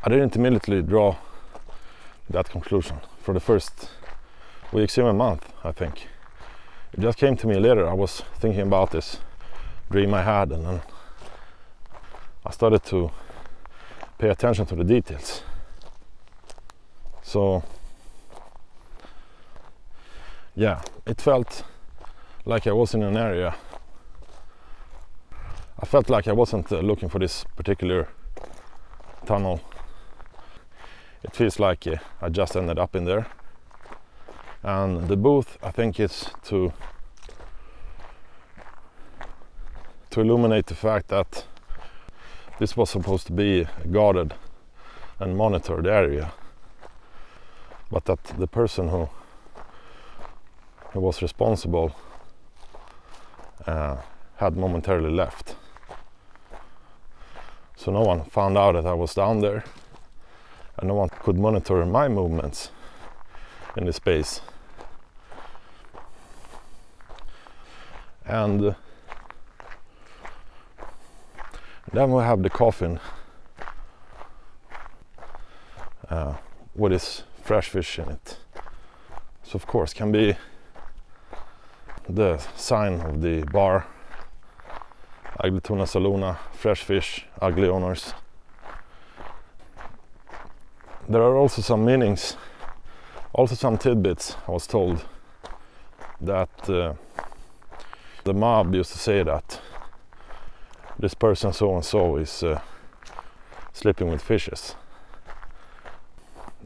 I 0.03 0.09
didn't 0.09 0.35
immediately 0.35 0.83
draw 0.83 1.15
that 2.29 2.51
conclusion 2.51 2.97
for 3.23 3.33
the 3.35 3.39
first 3.39 3.89
weeks, 4.73 4.99
even 4.99 5.17
month, 5.17 5.47
I 5.63 5.71
think. 5.71 6.09
It 6.93 6.99
just 6.99 7.17
came 7.17 7.37
to 7.37 7.47
me 7.47 7.61
later. 7.61 7.89
I 7.89 7.93
was 7.93 8.23
thinking 8.41 8.63
about 8.63 8.91
this 8.91 9.19
dream 9.93 10.13
I 10.13 10.25
had, 10.25 10.51
and 10.51 10.67
then 10.67 10.81
I 12.45 12.51
started 12.51 12.83
to 12.87 13.13
pay 14.19 14.31
attention 14.31 14.67
to 14.67 14.75
the 14.75 14.85
details. 14.85 15.43
So, 17.23 17.63
yeah, 20.61 20.83
it 21.07 21.23
felt 21.23 21.65
like 22.45 22.67
I 22.67 22.73
was 22.73 22.95
in 22.95 23.03
an 23.03 23.17
area. 23.17 23.55
I 25.83 25.87
felt 25.87 26.11
like 26.11 26.29
I 26.29 26.33
wasn't 26.33 26.71
uh, 26.71 26.81
looking 26.81 27.09
for 27.09 27.19
this 27.19 27.45
particular 27.57 28.09
tunnel. 29.25 29.61
It 31.23 31.35
feels 31.35 31.59
like 31.59 31.87
uh, 31.87 31.97
I 32.21 32.29
just 32.29 32.57
ended 32.57 32.79
up 32.79 32.95
in 32.95 33.07
there. 33.07 33.27
And 34.63 35.09
the 35.09 35.17
booth, 35.17 35.57
I 35.63 35.71
think, 35.71 35.99
is 35.99 36.27
to 36.49 36.75
to 40.11 40.21
illuminate 40.21 40.67
the 40.67 40.75
fact 40.75 41.09
that 41.09 41.47
this 42.59 42.77
was 42.77 42.91
supposed 42.91 43.27
to 43.29 43.33
be 43.33 43.67
a 43.85 43.89
guarded 43.89 44.35
and 45.21 45.37
monitored 45.39 45.87
area. 45.87 46.33
but 47.91 48.05
that 48.05 48.23
the 48.39 48.47
person 48.47 48.89
who, 48.89 49.09
who 50.93 51.01
was 51.01 51.23
responsible 51.23 51.95
uh, 53.67 53.97
had 54.37 54.57
momentarily 54.57 55.11
left. 55.11 55.55
So 57.77 57.93
no 57.93 58.01
one 58.01 58.25
found 58.25 58.59
out 58.59 58.73
that 58.73 58.87
I 58.87 58.95
was 58.95 59.15
down 59.15 59.41
there 59.41 59.65
and 60.79 60.89
no 60.89 60.95
one 60.95 61.09
could 61.09 61.39
monitor 61.39 61.85
my 61.87 62.09
movements 62.09 62.71
in 63.77 63.87
the 63.87 63.93
space. 63.93 64.41
And 68.25 68.65
uh, 68.65 68.75
then 71.93 72.13
we 72.13 72.23
have 72.23 72.43
the 72.43 72.51
coffin 72.51 73.01
uh, 76.09 76.35
with 76.75 76.93
this 76.93 77.23
fresh 77.43 77.69
fish 77.69 77.99
in 77.99 78.09
it. 78.09 78.37
So 79.43 79.57
of 79.57 79.67
course 79.67 79.93
can 79.93 80.13
be 80.13 80.37
the 82.15 82.39
sign 82.57 83.01
of 83.01 83.23
the 83.23 83.43
bar 83.53 83.87
Ugly 85.43 85.61
Tuna 85.61 85.85
Saloona, 85.85 86.37
fresh 86.53 86.83
fish, 86.83 87.25
ugly 87.41 87.67
owners. 87.67 88.13
There 91.09 91.23
are 91.23 91.35
also 91.35 91.63
some 91.63 91.83
meanings, 91.85 92.37
also 93.33 93.55
some 93.55 93.79
tidbits 93.79 94.37
I 94.47 94.51
was 94.51 94.67
told 94.67 95.03
that 96.21 96.69
uh, 96.69 96.93
the 98.25 98.35
mob 98.35 98.75
used 98.75 98.93
to 98.93 98.99
say 98.99 99.23
that 99.23 99.61
this 100.99 101.15
person 101.15 101.55
so 101.55 101.75
and 101.75 101.85
so 101.85 102.17
is 102.17 102.43
uh, 102.43 102.61
sleeping 103.73 104.11
with 104.11 104.21
fishes. 104.21 104.75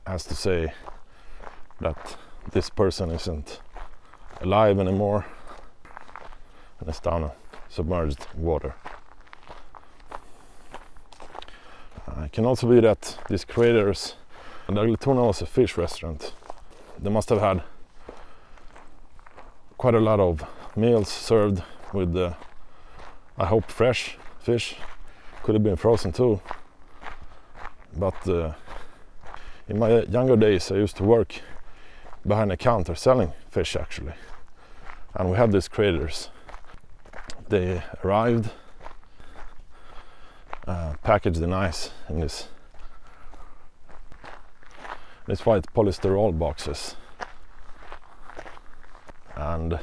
As 0.04 0.24
to 0.24 0.34
say 0.34 0.72
that 1.80 2.16
this 2.50 2.70
person 2.70 3.12
isn't 3.12 3.60
alive 4.40 4.80
anymore 4.80 5.24
down 7.02 7.30
submerged 7.68 8.26
water. 8.36 8.74
Uh, 12.06 12.22
it 12.22 12.32
can 12.32 12.44
also 12.44 12.68
be 12.68 12.80
that 12.80 13.18
these 13.28 13.44
craters, 13.44 14.14
and 14.68 14.78
Ugly 14.78 14.96
Tuna 14.96 15.24
was 15.24 15.42
a 15.42 15.46
fish 15.46 15.76
restaurant. 15.76 16.32
They 16.98 17.10
must 17.10 17.28
have 17.30 17.40
had 17.40 17.62
quite 19.78 19.94
a 19.94 20.00
lot 20.00 20.20
of 20.20 20.44
meals 20.76 21.08
served 21.08 21.62
with, 21.92 22.16
uh, 22.16 22.34
I 23.38 23.46
hope, 23.46 23.70
fresh 23.70 24.16
fish. 24.38 24.76
Could 25.42 25.54
have 25.54 25.64
been 25.64 25.76
frozen 25.76 26.12
too. 26.12 26.40
But 27.96 28.28
uh, 28.28 28.52
in 29.68 29.78
my 29.78 30.02
younger 30.02 30.36
days, 30.36 30.70
I 30.70 30.76
used 30.76 30.96
to 30.96 31.04
work 31.04 31.40
behind 32.26 32.52
a 32.52 32.56
counter 32.56 32.94
selling 32.94 33.32
fish 33.50 33.76
actually. 33.76 34.14
And 35.14 35.30
we 35.30 35.36
had 35.36 35.52
these 35.52 35.68
craters 35.68 36.30
they 37.48 37.82
arrived 38.02 38.50
uh, 40.66 40.94
packaged 41.02 41.42
in 41.42 41.52
ice 41.52 41.90
in 42.08 42.20
this 42.20 42.48
this 45.26 45.46
white 45.46 45.64
polystyrol 45.74 46.38
boxes. 46.38 46.96
And 49.36 49.78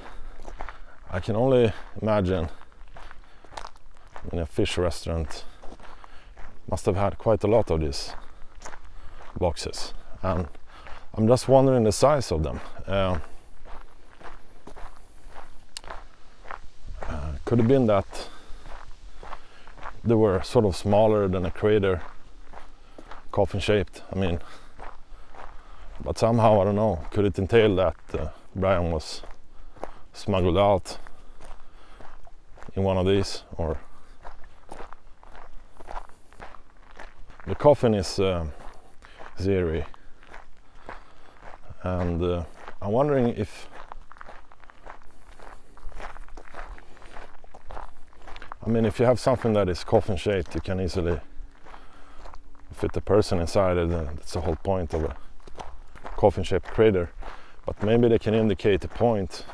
I 1.10 1.19
can 1.19 1.36
only 1.36 1.74
imagine 2.02 2.50
in 4.32 4.39
a 4.39 4.45
fish 4.45 4.78
restaurant 4.78 5.43
must 6.69 6.86
have 6.86 6.95
had 6.95 7.17
quite 7.17 7.43
a 7.43 7.47
lot 7.47 7.71
of 7.71 7.82
these 7.82 8.13
boxes. 9.38 9.93
And 10.21 10.47
I'm 11.15 11.28
just 11.28 11.47
wondering 11.47 11.84
the 11.84 11.91
size 11.91 12.32
of 12.32 12.43
them. 12.43 12.60
Uh, 12.86 13.19
Could 17.51 17.59
have 17.59 17.67
been 17.67 17.87
that 17.87 18.29
they 20.05 20.15
were 20.15 20.41
sort 20.41 20.63
of 20.63 20.73
smaller 20.73 21.27
than 21.27 21.45
a 21.45 21.51
crater, 21.51 22.01
coffin 23.33 23.59
shaped. 23.59 24.03
I 24.09 24.15
mean, 24.15 24.39
but 26.01 26.17
somehow 26.17 26.61
I 26.61 26.63
don't 26.63 26.77
know. 26.77 27.05
Could 27.11 27.25
it 27.25 27.37
entail 27.37 27.75
that 27.75 27.97
uh, 28.13 28.29
Brian 28.55 28.91
was 28.91 29.23
smuggled 30.13 30.57
out 30.57 30.97
in 32.73 32.83
one 32.83 32.97
of 32.97 33.05
these, 33.05 33.43
or 33.57 33.77
the 37.47 37.55
coffin 37.55 37.93
is 37.93 38.17
uh, 38.17 38.45
Zeri, 39.37 39.85
and 41.83 42.23
uh, 42.23 42.43
I'm 42.81 42.93
wondering 42.93 43.27
if 43.27 43.67
I 48.63 48.69
mean, 48.69 48.86
if 48.86 49.00
you 49.00 49.06
have 49.08 49.19
something 49.19 49.54
that 49.54 49.69
is 49.69 49.84
coffin 49.84 50.17
shaped, 50.17 50.54
you 50.54 50.62
can 50.62 50.80
easily 50.80 51.19
fit 52.74 52.95
a 52.95 53.02
person 53.02 53.39
inside 53.39 53.78
it. 53.78 53.89
And 53.89 54.17
that's 54.17 54.34
the 54.34 54.41
whole 54.41 54.56
point 54.58 54.93
of 54.93 55.04
a 55.04 55.15
coffin 56.15 56.43
shaped 56.43 56.67
crater. 56.67 57.10
But 57.65 57.82
maybe 57.82 58.08
they 58.08 58.19
can 58.19 58.36
indicate 58.36 58.84
a 58.84 58.88
point 58.88 59.45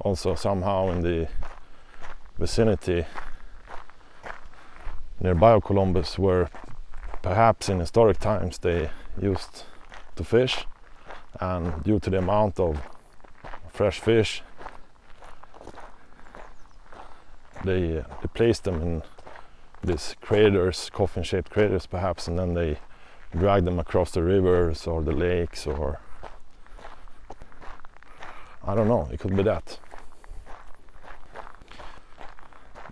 also 0.00 0.34
somehow 0.34 0.90
in 0.90 1.02
the 1.02 1.28
vicinity 2.38 3.06
nearby 5.20 5.58
Columbus 5.60 6.18
where 6.18 6.50
perhaps 7.22 7.68
in 7.68 7.80
historic 7.80 8.18
times 8.18 8.58
they 8.58 8.90
used 9.20 9.64
to 10.16 10.22
fish 10.22 10.66
and 11.40 11.82
due 11.82 11.98
to 11.98 12.10
the 12.10 12.18
amount 12.18 12.60
of 12.60 12.80
fresh 13.72 13.98
fish 13.98 14.42
they, 17.64 18.04
they 18.20 18.28
place 18.34 18.60
them 18.60 18.80
in 18.82 19.02
these 19.82 20.16
craters, 20.20 20.90
coffin-shaped 20.90 21.50
craters 21.50 21.86
perhaps, 21.86 22.28
and 22.28 22.38
then 22.38 22.54
they 22.54 22.78
drag 23.36 23.64
them 23.64 23.78
across 23.78 24.10
the 24.12 24.22
rivers 24.22 24.86
or 24.86 25.02
the 25.02 25.12
lakes 25.12 25.66
or 25.66 26.00
I 28.64 28.74
don't 28.74 28.88
know, 28.88 29.08
it 29.10 29.18
could 29.18 29.34
be 29.34 29.42
that. 29.44 29.78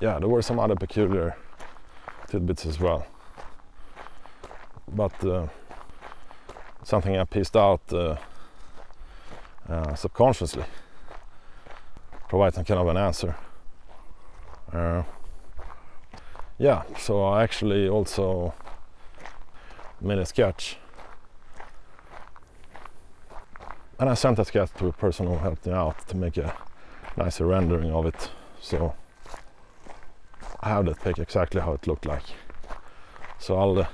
Yeah, 0.00 0.18
there 0.18 0.28
were 0.28 0.42
some 0.42 0.58
other 0.58 0.74
peculiar 0.74 1.36
tidbits 2.28 2.66
as 2.66 2.80
well. 2.80 3.06
But 4.88 5.24
uh, 5.24 5.48
something 6.82 7.16
I 7.16 7.24
pieced 7.24 7.56
out 7.56 7.80
uh, 7.92 8.16
uh, 9.68 9.94
subconsciously 9.94 10.64
provides 12.28 12.56
some 12.56 12.64
kind 12.64 12.80
of 12.80 12.88
an 12.88 12.96
answer. 12.96 13.36
Uh, 14.72 15.02
yeah, 16.58 16.82
so 16.98 17.22
I 17.24 17.42
actually 17.42 17.88
also 17.88 18.54
made 20.00 20.18
a 20.18 20.26
sketch. 20.26 20.78
And 23.98 24.10
I 24.10 24.14
sent 24.14 24.36
that 24.36 24.46
sketch 24.46 24.72
to 24.78 24.88
a 24.88 24.92
person 24.92 25.26
who 25.26 25.36
helped 25.36 25.66
me 25.66 25.72
out 25.72 26.06
to 26.08 26.16
make 26.16 26.36
a 26.36 26.54
nicer 27.16 27.46
rendering 27.46 27.90
of 27.92 28.06
it. 28.06 28.30
So 28.60 28.94
I 30.60 30.68
have 30.68 30.86
that 30.86 31.00
pic 31.02 31.18
exactly 31.18 31.60
how 31.60 31.72
it 31.72 31.86
looked 31.86 32.06
like. 32.06 32.24
So 33.38 33.56
I'll 33.56 33.78
uh, 33.78 33.86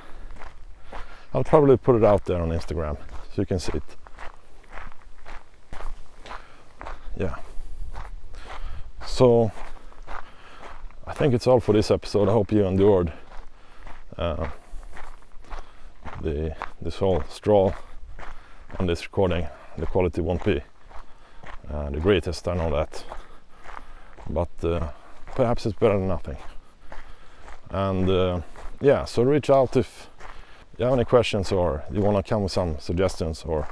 I'll 1.35 1.45
probably 1.45 1.77
put 1.77 1.97
it 1.97 2.05
out 2.05 2.25
there 2.25 2.41
on 2.41 2.51
Instagram 2.51 2.97
so 3.35 3.43
you 3.43 3.47
can 3.47 3.59
see 3.59 3.73
it. 3.75 3.83
Yeah. 7.17 7.37
So 9.07 9.51
I 11.05 11.15
think 11.15 11.35
it's 11.35 11.49
all 11.49 11.59
for 11.59 11.73
this 11.73 11.91
episode. 11.91 12.29
I 12.29 12.33
hope 12.33 12.53
you 12.53 12.65
endured 12.65 13.13
uh, 14.17 14.49
the 16.23 16.55
this 16.81 16.97
whole 16.97 17.25
stroll 17.29 17.75
on 18.79 18.87
this 18.87 19.05
recording. 19.05 19.49
The 19.77 19.87
quality 19.87 20.21
won't 20.21 20.45
be 20.45 20.63
uh, 21.69 21.91
the 21.91 21.99
greatest, 21.99 22.47
I 22.47 22.55
know 22.55 22.71
that, 22.71 23.05
but 24.31 24.51
uh, 24.63 24.91
perhaps 25.35 25.67
it's 25.67 25.77
better 25.77 25.99
than 25.99 26.07
nothing. 26.07 26.37
And 27.71 28.09
uh, 28.09 28.41
yeah, 28.81 29.05
so 29.05 29.25
reach 29.25 29.51
out 29.51 29.77
if 29.77 30.09
you 30.79 30.85
have 30.85 30.95
any 30.95 31.05
questions 31.05 31.51
or 31.51 31.83
you 31.91 32.01
want 32.01 32.25
to 32.25 32.29
come 32.29 32.45
with 32.45 32.53
some 32.53 32.79
suggestions 32.79 33.43
or 33.43 33.67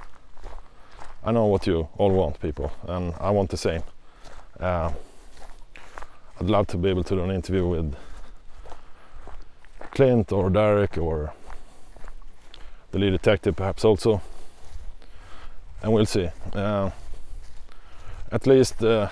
I 1.22 1.30
know 1.30 1.46
what 1.46 1.66
you 1.66 1.88
all 1.96 2.10
want, 2.10 2.40
people, 2.40 2.72
and 2.88 3.14
I 3.20 3.30
want 3.30 3.50
the 3.50 3.56
same. 3.56 3.82
I'd 6.40 6.48
love 6.48 6.68
to 6.68 6.78
be 6.78 6.88
able 6.88 7.04
to 7.04 7.14
do 7.16 7.22
an 7.22 7.30
interview 7.30 7.66
with 7.66 7.94
Clint 9.90 10.32
or 10.32 10.48
Derek 10.48 10.96
or 10.96 11.34
the 12.92 12.98
lead 12.98 13.10
detective 13.10 13.56
perhaps 13.56 13.84
also. 13.84 14.22
And 15.82 15.92
we'll 15.92 16.06
see. 16.06 16.30
Uh, 16.54 16.92
at 18.32 18.46
least 18.46 18.82
uh, 18.82 19.10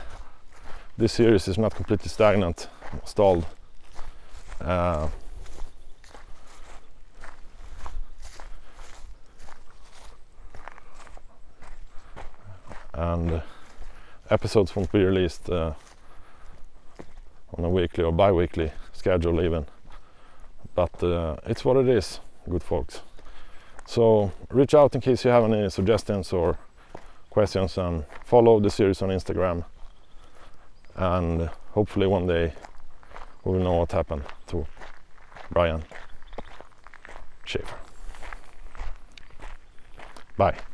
this 0.97 1.13
series 1.13 1.47
is 1.49 1.59
not 1.59 1.75
completely 1.75 2.09
stagnant 2.09 2.67
stalled. 3.05 3.45
Uh, 4.59 5.09
and 12.95 13.43
episodes 14.31 14.75
won't 14.75 14.91
be 14.91 15.05
released 15.05 15.51
uh, 15.51 15.75
on 17.57 17.65
a 17.65 17.71
weekly 17.71 18.05
or 18.05 18.13
bi-weekly 18.13 18.73
schedule 18.93 19.43
even. 19.43 19.67
But 20.75 21.03
uh, 21.03 21.37
it's 21.47 21.65
what 21.65 21.77
it 21.77 21.89
is 21.89 22.21
good 22.49 22.63
folks. 22.63 23.01
So 23.87 24.33
reach 24.51 24.75
out 24.75 24.95
in 24.95 25.01
case 25.01 25.25
you 25.25 25.31
have 25.31 25.45
any 25.45 25.69
suggestions 25.71 26.33
or 26.33 26.59
questions 27.31 27.79
and 27.79 28.05
follow 28.25 28.61
the 28.61 28.71
series 28.71 29.03
on 29.03 29.11
instagram. 29.11 29.65
And 30.95 31.51
hopefully 31.73 32.07
one 32.07 32.27
day 32.27 32.53
we 33.45 33.53
will 33.53 33.61
know 33.61 33.75
what 33.75 33.93
happened 33.93 34.23
to 34.49 34.67
brian 35.51 35.83
Shaffer. 37.45 37.77
Bye 40.37 40.68